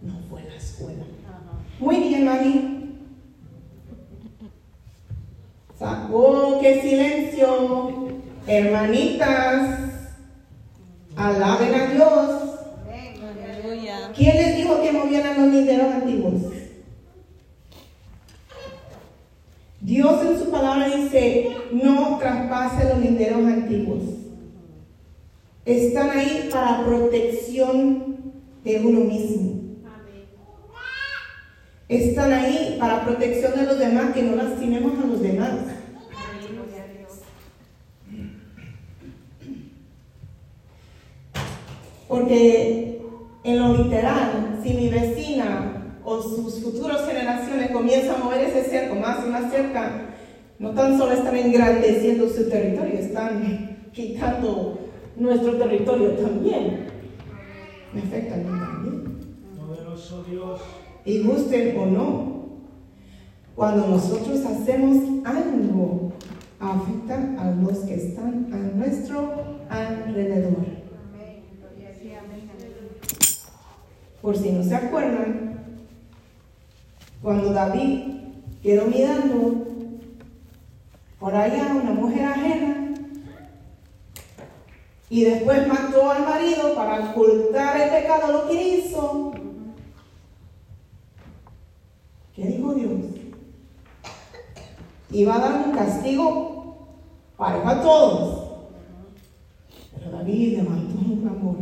[0.01, 1.03] no fue a la escuela.
[1.27, 1.39] Ajá.
[1.79, 2.75] Muy bien, mami.
[5.77, 8.09] Sa- Oh, qué silencio.
[8.45, 9.79] Hermanitas,
[11.15, 12.41] alaben a Dios.
[12.85, 13.13] Amén.
[13.15, 13.65] Gloria a Dios.
[13.65, 14.11] Aleluya.
[14.13, 16.33] ¿Quién les dijo que movieran los linderos antiguos?
[19.81, 24.03] Dios en su palabra dice, no traspase los linderos antiguos.
[25.65, 29.61] Están ahí para protección de uno mismo.
[29.85, 30.25] Amén.
[31.87, 35.49] Están ahí para protección de los demás, que no lastimemos a los demás.
[35.51, 35.69] Amén.
[36.51, 37.11] Gloria a Dios.
[42.09, 43.01] Porque
[43.43, 48.95] en lo literal, si mi vecina o sus futuras generaciones comienzan a mover ese cerco
[48.95, 50.09] más y más cerca,
[50.57, 54.79] no tan solo están engrandeciendo su territorio, están quitando
[55.15, 56.87] nuestro territorio también.
[57.93, 59.19] me afecta a mí también.
[59.57, 60.61] Poderoso Dios.
[61.05, 62.39] Y gusten o no,
[63.55, 66.11] cuando nosotros hacemos algo,
[66.59, 70.65] afecta a los que están a nuestro alrededor.
[71.13, 71.43] Amén.
[71.59, 72.11] Gloria a ti.
[72.13, 72.49] Amén.
[74.21, 75.49] Por si no se acuerdan,
[77.21, 78.15] cuando David
[78.61, 79.67] quedó mirando
[81.19, 82.93] por allá una mujer ajena
[85.09, 89.31] y después mató al marido para ocultar el pecado lo que hizo,
[92.35, 92.91] ¿qué dijo Dios?
[95.11, 96.87] Iba a dar un castigo
[97.35, 98.49] parejo a todos.
[99.97, 101.55] Pero David levantó un clamor.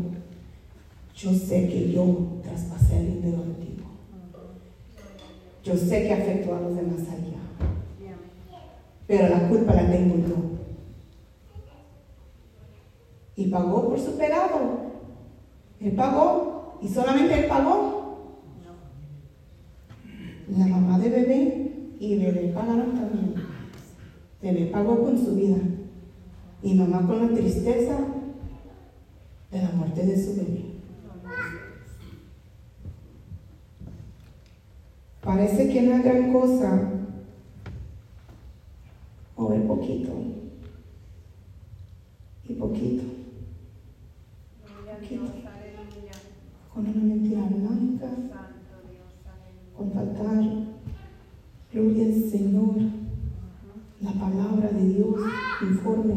[1.15, 2.36] Yo sé que yo
[5.67, 7.37] Yo sé que afectó a los demás allá.
[9.05, 10.35] Pero la culpa la tengo yo.
[13.35, 14.59] Y pagó por su pecado.
[15.81, 16.79] Él pagó.
[16.81, 18.29] Y solamente él pagó.
[20.57, 23.33] La mamá de bebé y bebé pagaron también.
[24.41, 25.57] Bebé pagó con su vida.
[26.63, 27.97] Y mamá con la tristeza
[29.51, 30.66] de la muerte de su bebé.
[35.27, 36.89] Parece que no es gran cosa
[39.35, 40.13] mover poquito
[42.47, 43.03] y poquito
[44.65, 45.29] Gloria a Dios.
[45.29, 46.13] Aleluya.
[46.73, 49.11] con una mentira blanca, Santo Dios.
[49.25, 49.73] Aleluya.
[49.75, 50.43] con faltar
[51.73, 52.75] gloria al Señor,
[53.99, 55.19] la palabra de Dios
[55.61, 56.15] informe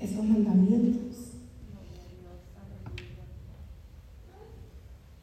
[0.00, 1.04] esos mandamientos.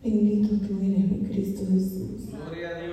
[0.03, 2.31] Bendito tú eres, mi Cristo Jesús.
[2.31, 2.91] Gloria a Dios.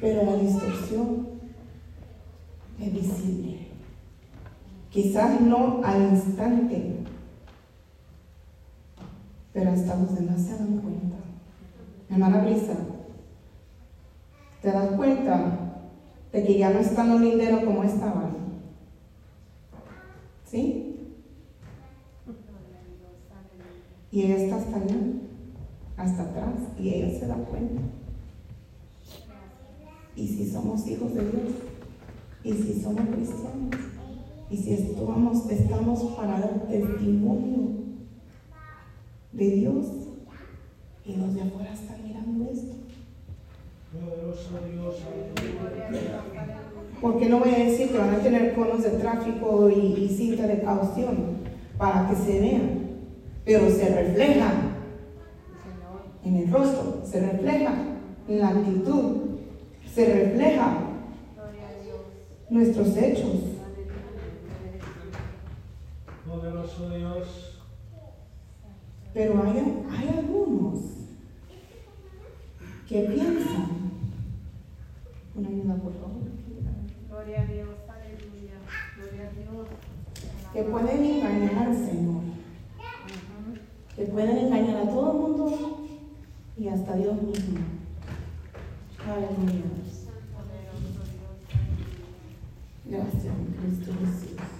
[0.00, 1.28] Pero la distorsión
[2.80, 3.68] es visible.
[4.90, 6.96] Quizás no al instante,
[9.52, 11.16] pero hasta los demás se dan cuenta.
[12.10, 12.74] Hermana Brisa,
[14.60, 15.58] ¿te das cuenta
[16.32, 18.30] de que ya no están los linderos como estaban?
[20.44, 20.86] ¿Sí?
[24.10, 24.96] Y ella está hasta allá,
[25.96, 27.80] hasta atrás, y ella se da cuenta.
[30.16, 31.52] Y si somos hijos de Dios,
[32.42, 33.89] y si somos cristianos,
[34.50, 37.70] y si estamos, estamos para dar testimonio
[39.32, 39.86] de Dios,
[41.06, 42.74] y los de afuera están mirando esto.
[47.00, 50.46] Porque no voy a decir que van a tener conos de tráfico y, y cinta
[50.46, 51.38] de caución
[51.78, 52.90] para que se vean,
[53.44, 54.52] pero se refleja
[56.24, 57.74] en el rostro, se refleja
[58.28, 59.16] en la actitud,
[59.94, 60.78] se refleja
[62.50, 63.59] nuestros hechos.
[66.30, 67.58] Poderoso Dios.
[69.12, 70.78] Pero hay, hay algunos
[72.88, 73.66] que piensan,
[75.34, 76.22] una ayuda por favor,
[77.08, 77.68] Gloria a Dios.
[77.88, 78.54] Aleluya.
[78.96, 79.68] Gloria a Dios.
[80.52, 82.22] que pueden engañar al Señor,
[83.96, 85.86] que pueden engañar a todo el mundo
[86.56, 87.58] y hasta Dios mismo.
[89.04, 89.64] Aleluya.
[92.84, 94.59] Gracias, Cristo Jesús.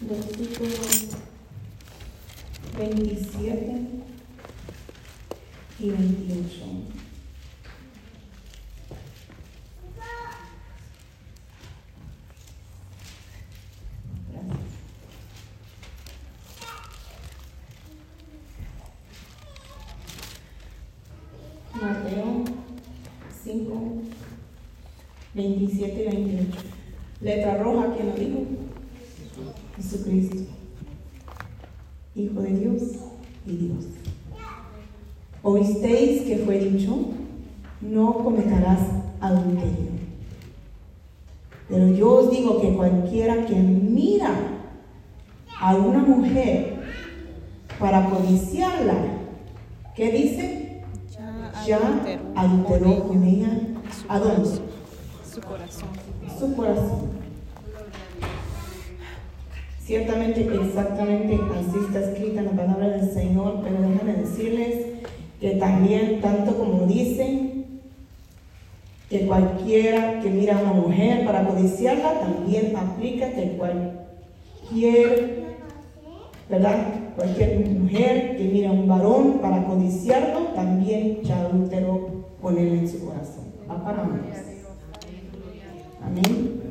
[0.11, 1.07] Versículos
[2.77, 3.81] 27
[5.79, 6.49] y 28.
[14.33, 14.57] Gracias.
[21.81, 22.43] Mateo
[23.43, 23.81] 5,
[25.35, 26.57] 27 y 28.
[27.21, 28.61] Letra roja, ¿quién lo dijo?
[29.81, 30.37] Jesucristo.
[32.15, 32.81] Hijo de Dios
[33.47, 33.85] y Dios.
[35.43, 36.97] Oísteis que fue dicho,
[37.81, 38.79] no cometerás
[39.19, 39.91] adulterio.
[41.67, 42.73] Pero yo os digo que
[43.11, 44.31] cualquiera que mira
[45.59, 46.75] a una mujer
[47.77, 48.93] para codiciarla,
[49.95, 50.81] ¿qué dice?
[51.67, 51.79] Ya
[52.35, 53.49] adulteró con ella.
[54.07, 54.49] ¿A dónde?
[55.29, 55.89] Su corazón.
[56.39, 57.11] Su corazón.
[59.83, 64.85] Ciertamente, exactamente así está escrita en la palabra del Señor, pero déjenme decirles
[65.41, 67.70] que también, tanto como dicen,
[69.11, 75.57] que cualquiera que mira a una mujer para codiciarla, también aplica que cualquier,
[76.49, 76.77] ¿verdad?
[77.17, 82.07] Cualquier mujer que mira a un varón para codiciarlo, también ya adulteró
[82.41, 83.51] con él en su corazón.
[83.69, 84.21] Va para ambos.
[86.01, 86.61] Amén.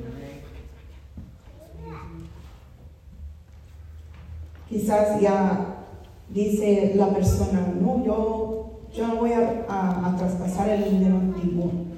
[4.67, 5.85] Quizás ya
[6.31, 11.90] dice la persona, no, yo, yo voy a, traspasar el dinero antiguo.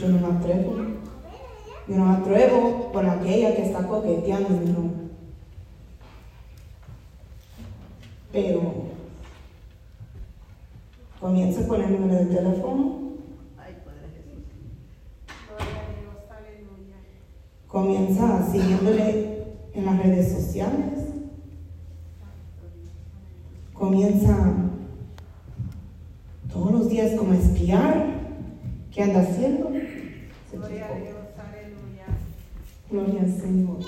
[0.00, 0.76] Yo no me atrevo.
[1.86, 4.90] Yo no me atrevo con aquella que está coqueteando, no.
[8.32, 8.60] Pero
[11.20, 13.10] comienza con el número de teléfono,
[17.66, 19.44] comienza siguiéndole
[19.74, 21.08] en las redes sociales,
[23.74, 24.54] comienza
[26.50, 28.19] todos los días como a espiar
[28.92, 29.70] qué anda haciendo.
[30.52, 30.98] Gloria a.
[30.98, 32.06] Dios, aleluya.
[32.90, 33.78] Gloria al Señor.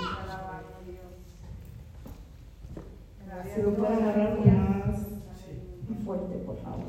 [3.54, 4.52] Si lo pueden con aleluya.
[4.52, 5.00] más
[6.04, 6.84] fuerte, por favor.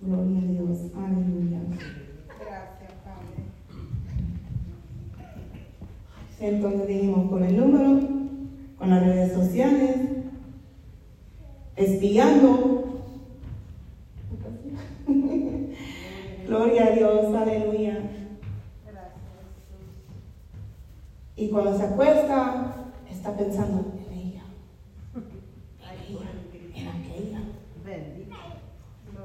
[0.00, 0.78] Gloria a Dios.
[0.96, 1.58] Aleluya.
[2.38, 3.44] Gracias, Padre.
[6.40, 8.00] Entonces dijimos con el número,
[8.78, 9.96] con las redes sociales,
[11.76, 12.76] espiando.
[16.50, 18.10] Gloria a Dios, aleluya.
[21.36, 22.74] Y cuando se acuesta,
[23.08, 24.42] está pensando en ella,
[25.14, 26.30] en ella,
[26.74, 27.40] en aquella.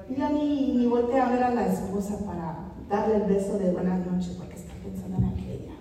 [0.07, 3.71] Y ya ni, ni voltea a ver a la esposa para darle el beso de
[3.71, 5.73] buenas noches porque está pensando en aquella.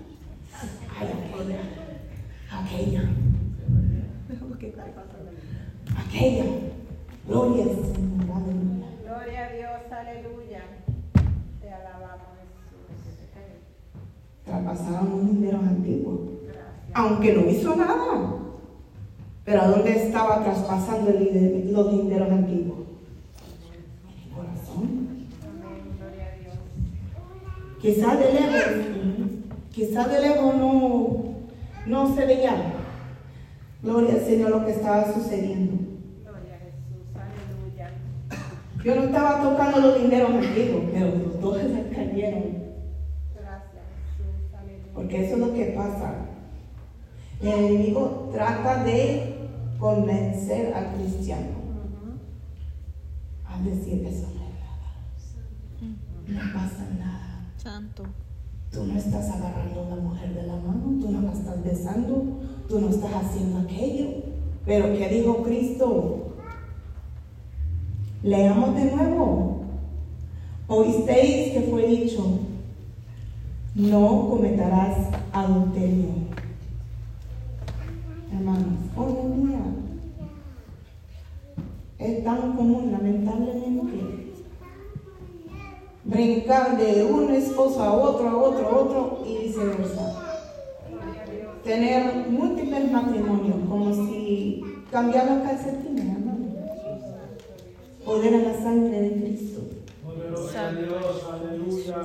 [0.99, 1.61] Ay, aquella.
[2.51, 3.03] Aquella.
[5.95, 6.45] Aquella.
[7.28, 8.34] Gloria al Señor.
[8.34, 8.86] Aleluya.
[9.05, 10.84] Gloria a Dios, aleluya.
[14.63, 16.29] Traspasaron un dinero antiguo.
[16.45, 16.65] Gracias.
[16.93, 18.37] Aunque no hizo nada.
[19.45, 22.79] Pero ¿a dónde estaba traspasando los dineros antiguos?
[23.69, 25.09] En el corazón.
[27.81, 28.63] Quizás de lejos,
[29.73, 31.25] quizás de lejos no,
[31.87, 32.75] no se veía.
[33.83, 35.83] Gloria al Señor lo que estaba sucediendo.
[36.23, 37.91] Gloria a Jesús, aleluya.
[38.83, 42.64] Yo no estaba tocando los dineros antiguos, pero los dos se cayeron.
[44.95, 46.26] Porque eso es lo que pasa.
[47.42, 49.34] El enemigo trata de
[49.78, 51.64] convencer al cristiano
[53.55, 56.47] al decir eso no es nada.
[56.47, 57.47] No pasa nada.
[57.57, 58.03] Santo.
[58.72, 62.24] Tú no estás agarrando a una mujer de la mano, tú no la estás besando,
[62.68, 64.09] tú no estás haciendo aquello.
[64.66, 66.32] Pero ¿qué dijo Cristo?
[68.22, 69.61] Leamos de nuevo.
[70.66, 72.40] Oísteis que fue dicho,
[73.75, 76.11] no cometerás adulterio.
[78.33, 79.59] Hermanos, hoy en día
[81.99, 84.33] es tan común, lamentablemente,
[86.05, 90.20] brincar de un esposo a otro, a otro, a otro y viceversa.
[91.64, 96.47] Tener múltiples matrimonios, como si cambiar los calcetines, hermano.
[98.05, 99.62] Poder a la sangre de Cristo.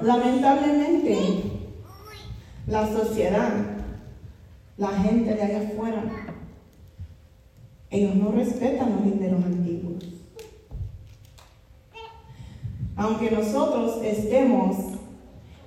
[0.02, 1.49] Lamentablemente,
[2.70, 3.52] la sociedad,
[4.78, 6.04] la gente de allá afuera,
[7.90, 10.06] ellos no respetan los dineros antiguos.
[12.96, 14.78] Aunque nosotros estemos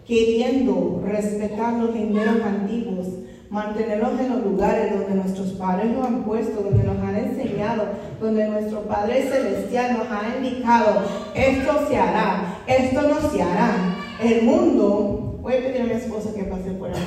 [0.07, 3.09] queriendo respetar los dineros antiguos,
[3.51, 7.85] mantenerlos en los lugares donde nuestros padres nos han puesto, donde nos han enseñado,
[8.21, 11.03] donde nuestro Padre Celestial nos ha indicado,
[11.35, 13.97] esto se hará, esto no se hará.
[14.23, 17.01] El mundo, voy a pedir a mi esposa que pase por aquí.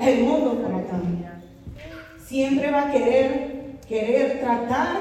[0.00, 1.02] El mundo como tal.
[2.26, 4.96] Siempre va a querer, querer tratar,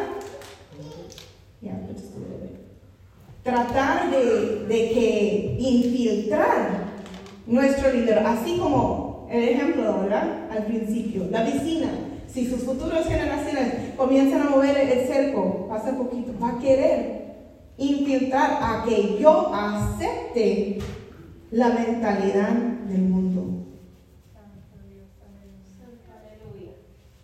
[3.43, 6.85] tratar de, de que infiltrar
[7.47, 10.49] nuestro líder, así como el ejemplo, ¿verdad?
[10.51, 11.89] Al principio, la vecina,
[12.27, 17.27] si sus futuras generaciones comienzan a mover el cerco, pasa poquito, va a querer
[17.77, 20.79] infiltrar a que yo acepte
[21.51, 22.51] la mentalidad
[22.89, 23.65] del mundo.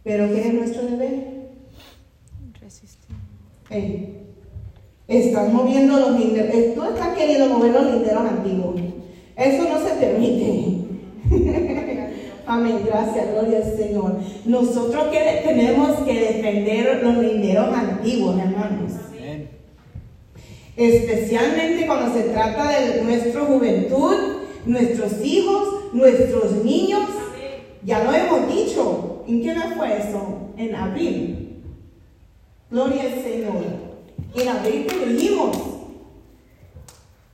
[0.03, 1.49] Pero ¿qué es nuestro deber?
[2.61, 3.15] Resistir.
[3.69, 4.23] Eh,
[5.07, 8.81] estás moviendo los linderos, eh, tú estás queriendo mover los linderos antiguos.
[9.35, 10.77] Eso no se permite.
[12.45, 14.17] Amén, gracias, gloria al Señor.
[14.45, 18.91] Nosotros que tenemos que defender los linderos antiguos, hermanos.
[20.75, 24.15] Especialmente cuando se trata de nuestra juventud,
[24.65, 27.09] nuestros hijos, nuestros niños.
[27.83, 29.23] Ya lo hemos dicho.
[29.27, 30.49] ¿En qué mes fue eso?
[30.57, 31.63] En abril.
[32.71, 33.53] Gloria al Señor.
[34.35, 35.57] En abril te dijimos.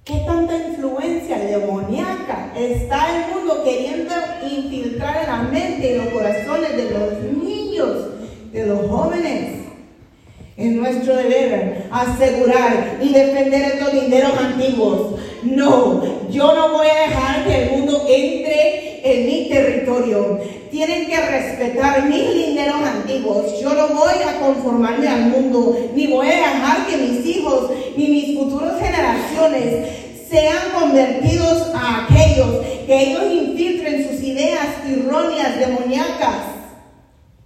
[0.03, 4.11] ¿Qué tanta influencia demoníaca está el mundo queriendo
[4.49, 8.07] infiltrar en la mente y los corazones de los niños,
[8.51, 9.68] de los jóvenes?
[10.59, 15.15] Es nuestro deber asegurar y defender estos linderos antiguos.
[15.43, 20.39] No, yo no voy a dejar que el mundo entre en mi territorio.
[20.69, 23.59] Tienen que respetar mis linderos antiguos.
[23.61, 28.07] Yo no voy a conformarme al mundo, ni voy a dejar que mis hijos ni
[28.09, 29.87] mis futuras generaciones
[30.29, 36.35] sean convertidos a aquellos que ellos infiltren sus ideas erróneas, demoníacas.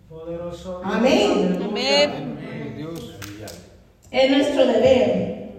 [0.09, 1.59] Poderoso Amén.
[1.64, 2.33] Amén.
[4.14, 5.49] Es nuestro deber.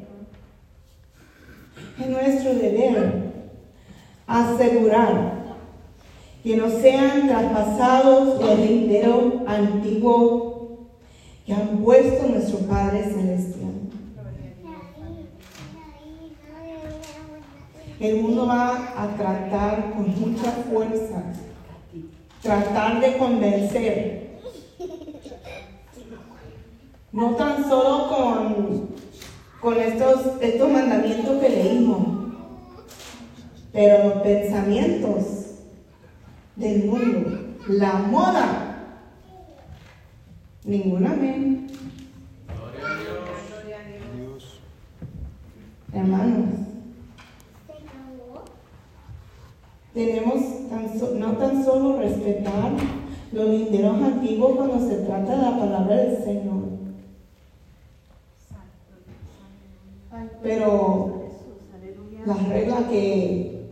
[2.00, 3.32] Es nuestro deber
[4.28, 5.44] asegurar
[6.44, 10.52] que no sean traspasados los linderos antiguos
[11.44, 13.72] que han puesto nuestro Padre Celestial.
[17.98, 21.24] El mundo va a tratar con mucha fuerza,
[22.40, 24.23] tratar de convencer
[27.14, 28.88] no tan solo con,
[29.60, 32.08] con estos, estos mandamientos que leímos,
[33.72, 35.24] pero los pensamientos
[36.56, 37.38] del mundo,
[37.68, 38.98] la moda,
[40.64, 41.68] ninguna amén.
[44.16, 44.60] Dios.
[45.92, 46.48] Hermanos,
[49.92, 52.72] tenemos tan no tan solo respetar
[53.30, 56.63] los linderos antiguos cuando se trata de la palabra del Señor,
[60.42, 61.24] pero
[62.26, 63.68] las reglas que,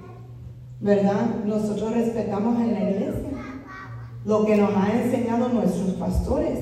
[0.80, 1.44] ¿verdad?
[1.44, 3.30] Nosotros respetamos en la iglesia,
[4.24, 6.58] lo que nos han enseñado nuestros pastores.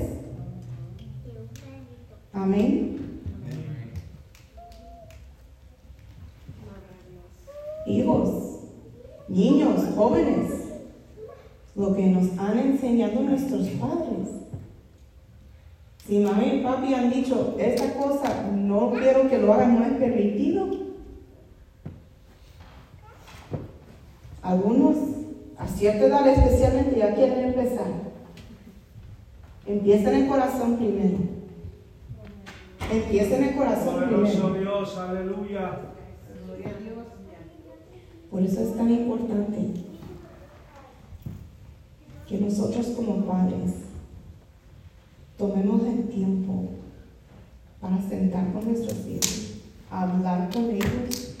[2.33, 2.91] Amén.
[7.91, 8.59] hijos,
[9.27, 10.49] niños, jóvenes,
[11.75, 14.40] lo que nos han enseñado nuestros padres.
[16.11, 19.93] Si mami y papi han dicho, esta cosa no quiero que lo hagan, no es
[19.93, 20.67] permitido.
[24.41, 24.97] Algunos,
[25.57, 27.87] a cierta edad especialmente, ya quieren empezar.
[29.65, 31.17] Empieza en el corazón primero.
[32.91, 34.53] Empieza en el corazón primero.
[34.53, 35.79] Dios, aleluya.
[38.29, 39.59] Por eso es tan importante
[42.27, 43.90] que nosotros como padres
[45.41, 46.69] tomemos el tiempo
[47.81, 49.55] para sentar con nuestros hijos,
[49.89, 51.35] hablar con ellos.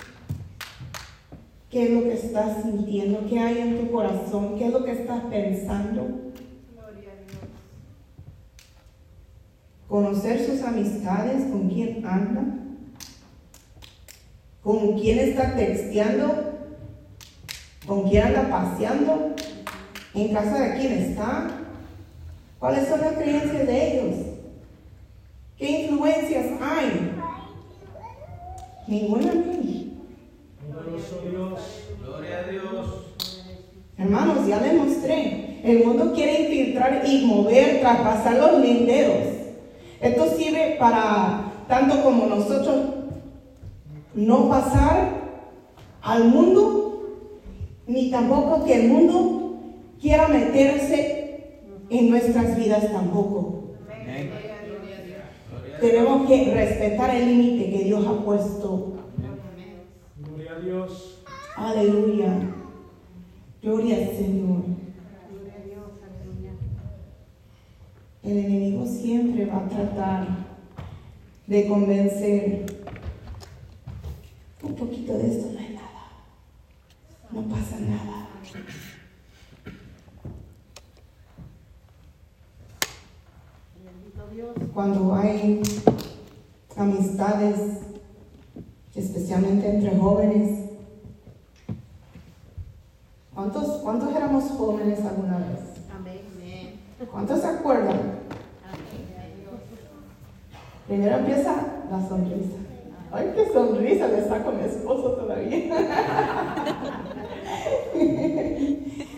[1.69, 3.27] ¿Qué es lo que estás sintiendo?
[3.29, 4.57] ¿Qué hay en tu corazón?
[4.57, 6.31] ¿Qué es lo que estás pensando?
[9.87, 12.43] Conocer sus amistades, con quién anda,
[14.63, 16.57] con quién está texteando,
[17.85, 19.35] con quién anda paseando,
[20.15, 21.60] en casa de quién está,
[22.61, 24.15] cuáles son las creencias de ellos,
[25.57, 27.11] qué influencias hay.
[28.87, 29.31] Ninguna.
[30.71, 31.59] Poderoso Dios.
[32.03, 33.15] Gloria a Dios.
[33.97, 35.59] Hermanos, ya les mostré.
[35.63, 39.27] El mundo quiere infiltrar y mover, traspasar los linderos.
[39.99, 42.77] Esto sirve para tanto como nosotros
[44.13, 45.09] no pasar
[46.01, 47.07] al mundo,
[47.87, 49.55] ni tampoco que el mundo
[49.99, 51.20] quiera meterse
[51.91, 53.75] en nuestras vidas tampoco.
[53.89, 54.31] Amén.
[55.79, 58.93] Tenemos que respetar el límite que Dios ha puesto.
[60.17, 61.23] Gloria a Dios.
[61.57, 62.33] Aleluya.
[63.61, 64.61] Gloria al Señor.
[68.23, 70.27] El enemigo siempre va a tratar
[71.47, 72.65] de convencer.
[74.63, 76.11] Un poquito de esto no es nada.
[77.31, 78.29] No pasa nada.
[84.73, 85.61] Cuando hay
[86.77, 87.57] amistades,
[88.95, 90.59] especialmente entre jóvenes,
[93.33, 95.57] ¿Cuántos, ¿Cuántos éramos jóvenes alguna vez?
[97.09, 98.19] ¿Cuántos se acuerdan?
[100.87, 101.55] Primero empieza
[101.89, 102.57] la sonrisa.
[103.11, 105.75] Ay, qué sonrisa le saco a mi esposo todavía.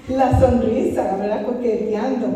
[0.07, 1.45] la sonrisa, ¿verdad?
[1.45, 2.27] Coqueteando.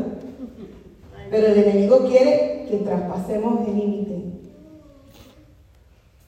[1.30, 4.24] Pero el enemigo quiere que traspasemos el límite.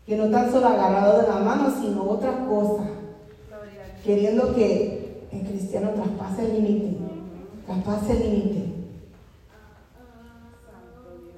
[0.05, 2.83] Que no tan solo agarrado de la mano, sino otra cosa.
[4.03, 6.97] Queriendo que el cristiano traspase el límite.
[7.65, 8.65] Traspase el límite.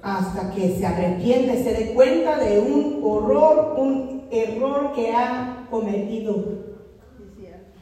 [0.02, 6.62] Hasta que se arrepiente, se dé cuenta de un horror, un error que ha cometido.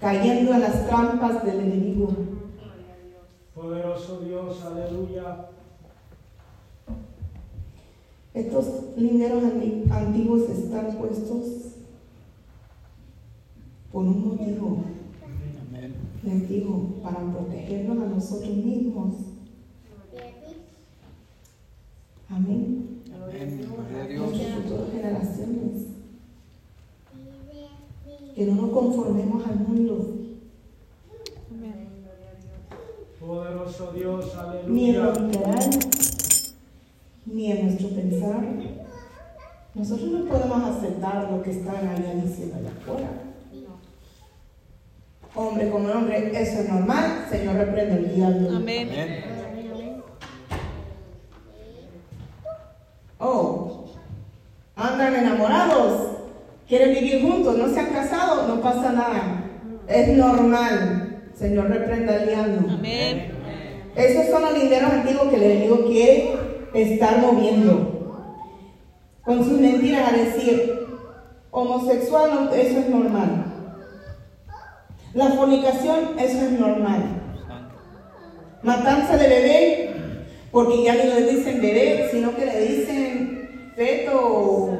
[0.00, 2.08] Cayendo en las trampas del enemigo.
[3.54, 5.50] Poderoso Dios, aleluya.
[8.32, 11.44] Estos linderos anti- antiguos están puestos
[13.92, 14.84] por un motivo.
[16.22, 19.14] Les digo, para protegernos a nosotros mismos.
[22.28, 23.00] Amén.
[23.14, 23.66] Amén.
[23.74, 24.30] Gloria a Dios.
[24.30, 25.86] Nuestras futuras generaciones.
[28.34, 30.16] Que no nos conformemos al mundo,
[33.18, 34.24] Poderoso Dios,
[34.66, 35.26] ni en lo aleluya.
[35.26, 35.70] literal,
[37.32, 38.40] ni en nuestro pensar.
[39.74, 43.08] Nosotros no podemos aceptar lo que están allá diciendo allá afuera.
[45.34, 47.26] Hombre como hombre, eso es normal.
[47.30, 48.56] Señor, reprende el diablo.
[48.56, 48.90] Amén.
[48.90, 50.02] Amén.
[53.22, 53.84] Oh,
[54.74, 56.16] andan enamorados,
[56.66, 59.44] quieren vivir juntos, no se han casado, no pasa nada.
[59.86, 61.22] Es normal.
[61.34, 62.70] Señor, reprenda el diablo.
[62.70, 63.32] Amén.
[63.94, 67.96] Esos son los linderos antiguos que el enemigo quiere estar moviendo.
[69.24, 70.86] Con sus mentiras a decir,
[71.50, 73.44] homosexual, eso es normal.
[75.14, 77.02] La fornicación, eso es normal.
[78.62, 79.90] Matanza de bebé,
[80.52, 84.70] porque ya no le dicen bebé, sino que le dicen feto.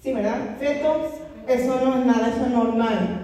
[0.00, 0.56] Sí, ¿verdad?
[0.58, 1.10] Feto,
[1.46, 3.20] eso no es nada, eso es normal.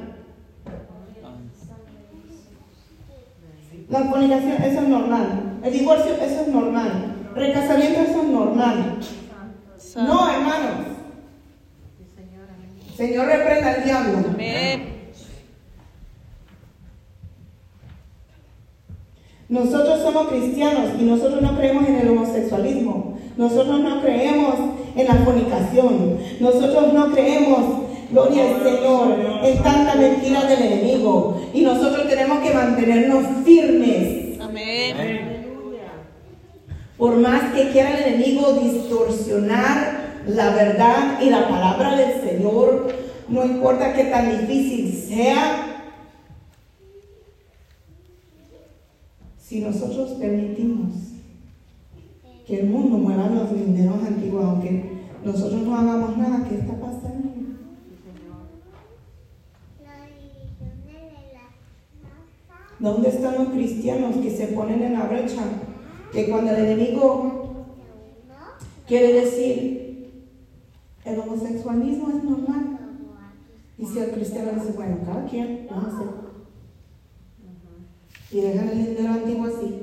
[3.88, 5.58] La fornicación, eso es normal.
[5.64, 7.19] El divorcio, eso es normal.
[7.35, 8.99] Recasamiento, eso es normal.
[9.97, 10.91] No, hermanos.
[12.97, 14.18] Señor, reprenda al diablo.
[14.35, 14.91] Amén.
[19.49, 23.18] Nosotros somos cristianos y nosotros no creemos en el homosexualismo.
[23.37, 24.55] Nosotros no creemos
[24.95, 26.18] en la fornicación.
[26.41, 27.59] Nosotros no creemos,
[28.12, 31.41] gloria al Señor, en tanta mentira del enemigo.
[31.53, 34.19] Y nosotros tenemos que mantenernos firmes.
[37.01, 42.94] Por más que quiera el enemigo distorsionar la verdad y la palabra del Señor,
[43.26, 45.86] no importa qué tan difícil sea,
[49.38, 50.90] si nosotros permitimos
[52.46, 57.30] que el mundo mueva los linderos antiguos, aunque nosotros no hagamos nada, ¿qué está pasando?
[62.78, 65.44] ¿Dónde están los cristianos que se ponen en la brecha?
[66.12, 67.66] Que cuando el enemigo
[68.86, 70.24] quiere decir,
[71.04, 72.78] el homosexualismo es normal.
[73.78, 76.04] Y si el cristiano dice, bueno, cada quien, no sé.
[78.36, 79.80] Y dejan el lindero antiguo así.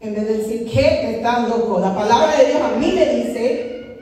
[0.00, 1.16] En vez de decir, ¿qué?
[1.16, 1.80] Estás loco.
[1.80, 3.98] La palabra de Dios a mí me dice,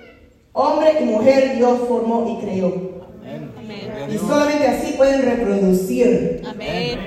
[0.52, 3.02] hombre y mujer Dios formó y creó.
[3.22, 3.50] Amén.
[3.54, 4.22] Gloria a Y Dios.
[4.22, 6.42] solamente así pueden reproducir.
[6.46, 6.98] Amén.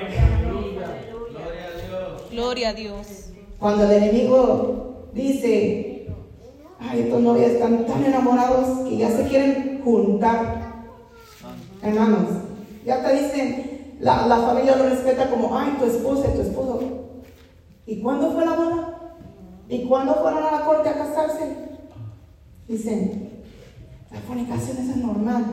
[2.30, 3.17] Gloria a Dios.
[3.58, 6.06] Cuando el enemigo dice,
[6.78, 10.86] ay, estos novios están tan enamorados que ya se quieren juntar.
[11.82, 12.28] Hermanos,
[12.84, 16.80] ya te dicen, la, la familia lo respeta como, ay, tu esposa tu esposo.
[17.86, 18.98] ¿Y cuándo fue la boda?
[19.68, 21.68] ¿Y cuándo fueron a la corte a casarse?
[22.68, 23.42] Dicen,
[24.10, 25.44] la fornicación es normal.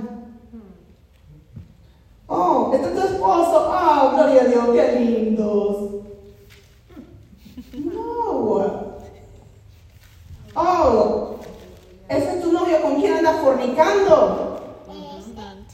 [2.27, 3.71] Oh, este es tu esposo.
[3.71, 5.77] Oh, gloria a Dios, qué lindos.
[7.73, 8.95] No.
[10.55, 11.35] Oh,
[12.07, 14.61] ese es tu novio con quien andas fornicando.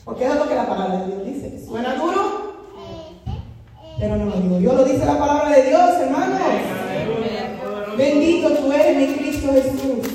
[0.03, 1.65] Porque es lo que la palabra de Dios dice.
[1.65, 2.51] ¿Suena duro?
[3.99, 6.39] Pero no lo digo yo, lo dice la palabra de Dios, hermanos.
[7.95, 10.07] Bendito tú eres, mi Cristo Jesús.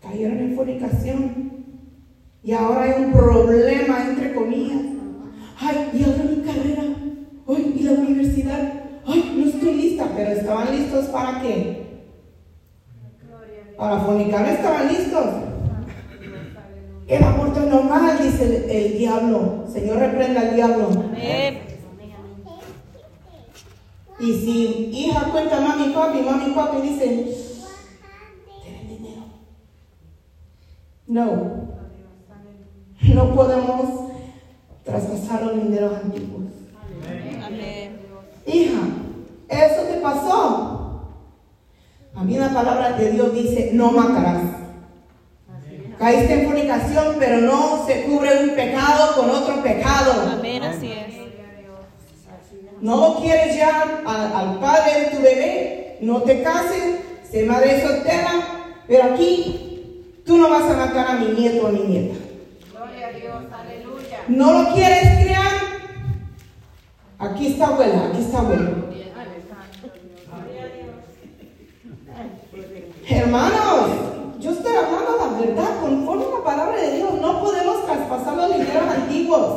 [0.00, 1.48] Cayeron en fornicación.
[2.44, 4.82] Y ahora hay un problema, entre comillas.
[5.58, 6.82] Ay, y ahora mi carrera.
[7.48, 8.87] Ay, y la universidad.
[9.08, 10.06] Ay, no estoy lista.
[10.14, 11.88] Pero estaban listos para qué?
[13.76, 15.26] Para fornicar no estaban listos.
[17.06, 19.64] El aborto es normal, dice el, el diablo.
[19.72, 20.90] Señor, reprenda al diablo.
[20.90, 21.58] Amén.
[24.20, 27.24] Y si hija cuenta mami, papi, mami, papi dicen,
[28.62, 29.22] ¿tienen dinero?
[31.06, 31.68] No.
[33.14, 34.10] No podemos
[34.84, 36.42] traspasar los linderos antiguos.
[37.46, 37.96] Amén.
[38.44, 38.80] Hija,
[40.08, 41.02] pasó.
[42.14, 44.42] A mí la palabra de Dios dice, no matarás.
[45.98, 50.12] Caíste en fornicación, pero no se cubre un pecado con otro pecado.
[50.32, 51.08] Amén, así es.
[52.80, 58.30] No quieres ya al padre de tu bebé, no te cases, sé madre soltera,
[58.86, 62.18] pero aquí tú no vas a matar a mi nieto o a mi nieta.
[62.70, 64.18] Gloria a Dios, aleluya.
[64.28, 65.52] ¿No lo quieres criar?
[67.18, 68.70] Aquí está abuela, aquí está abuela.
[73.10, 73.88] Hermanos,
[74.38, 78.52] yo estoy hablando la verdad, conforme a la palabra de Dios, no podemos traspasar los
[78.52, 79.48] dineros antiguos.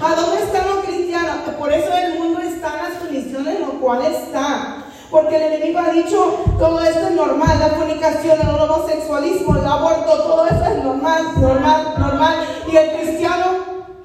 [0.00, 1.38] ¿A dónde están los cristianos?
[1.58, 4.84] Por eso el mundo está en las condiciones en las cuales está.
[5.10, 10.22] Porque el enemigo ha dicho, todo esto es normal, la fornicación, el homosexualismo, el aborto,
[10.22, 12.36] todo eso es normal, normal, normal.
[12.70, 13.44] Y el cristiano,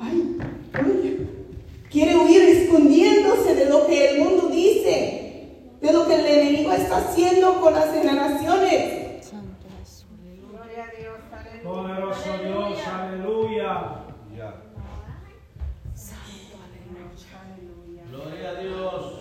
[0.02, 0.38] ay,
[0.74, 1.30] ay,
[1.92, 5.23] quiere huir escondiéndose de lo que el mundo dice,
[5.84, 9.26] de lo que el enemigo está haciendo con las generaciones.
[9.26, 10.06] Santo Jesús.
[10.50, 11.64] Gloria a Dios, aleluya.
[11.64, 14.04] Poderoso Dios, aleluya.
[18.10, 19.20] Gloria a Dios.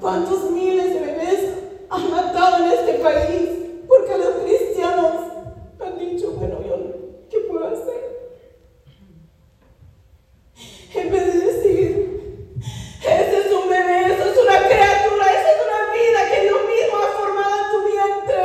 [0.00, 1.58] ¿Cuántos miles de bebés
[1.90, 3.50] han matado en este país?
[3.86, 5.14] Porque los cristianos
[5.80, 6.76] han dicho, bueno, yo,
[7.28, 8.16] ¿qué puedo hacer?
[10.94, 12.60] En vez de decir,
[13.02, 16.96] ese es un bebé, eso es una criatura, eso es una vida que Dios mismo
[16.98, 18.44] ha formado en tu vientre.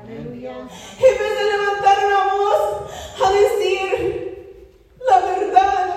[0.00, 0.54] Aleluya.
[0.58, 2.62] En vez de levantar una voz
[3.24, 3.90] a decir
[5.08, 5.90] la verdad,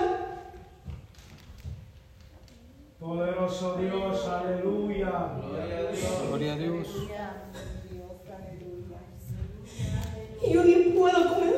[3.00, 5.32] Poderoso Dios, aleluya.
[6.28, 6.88] Gloria a Dios.
[10.42, 11.57] Y yo ni puedo comenzar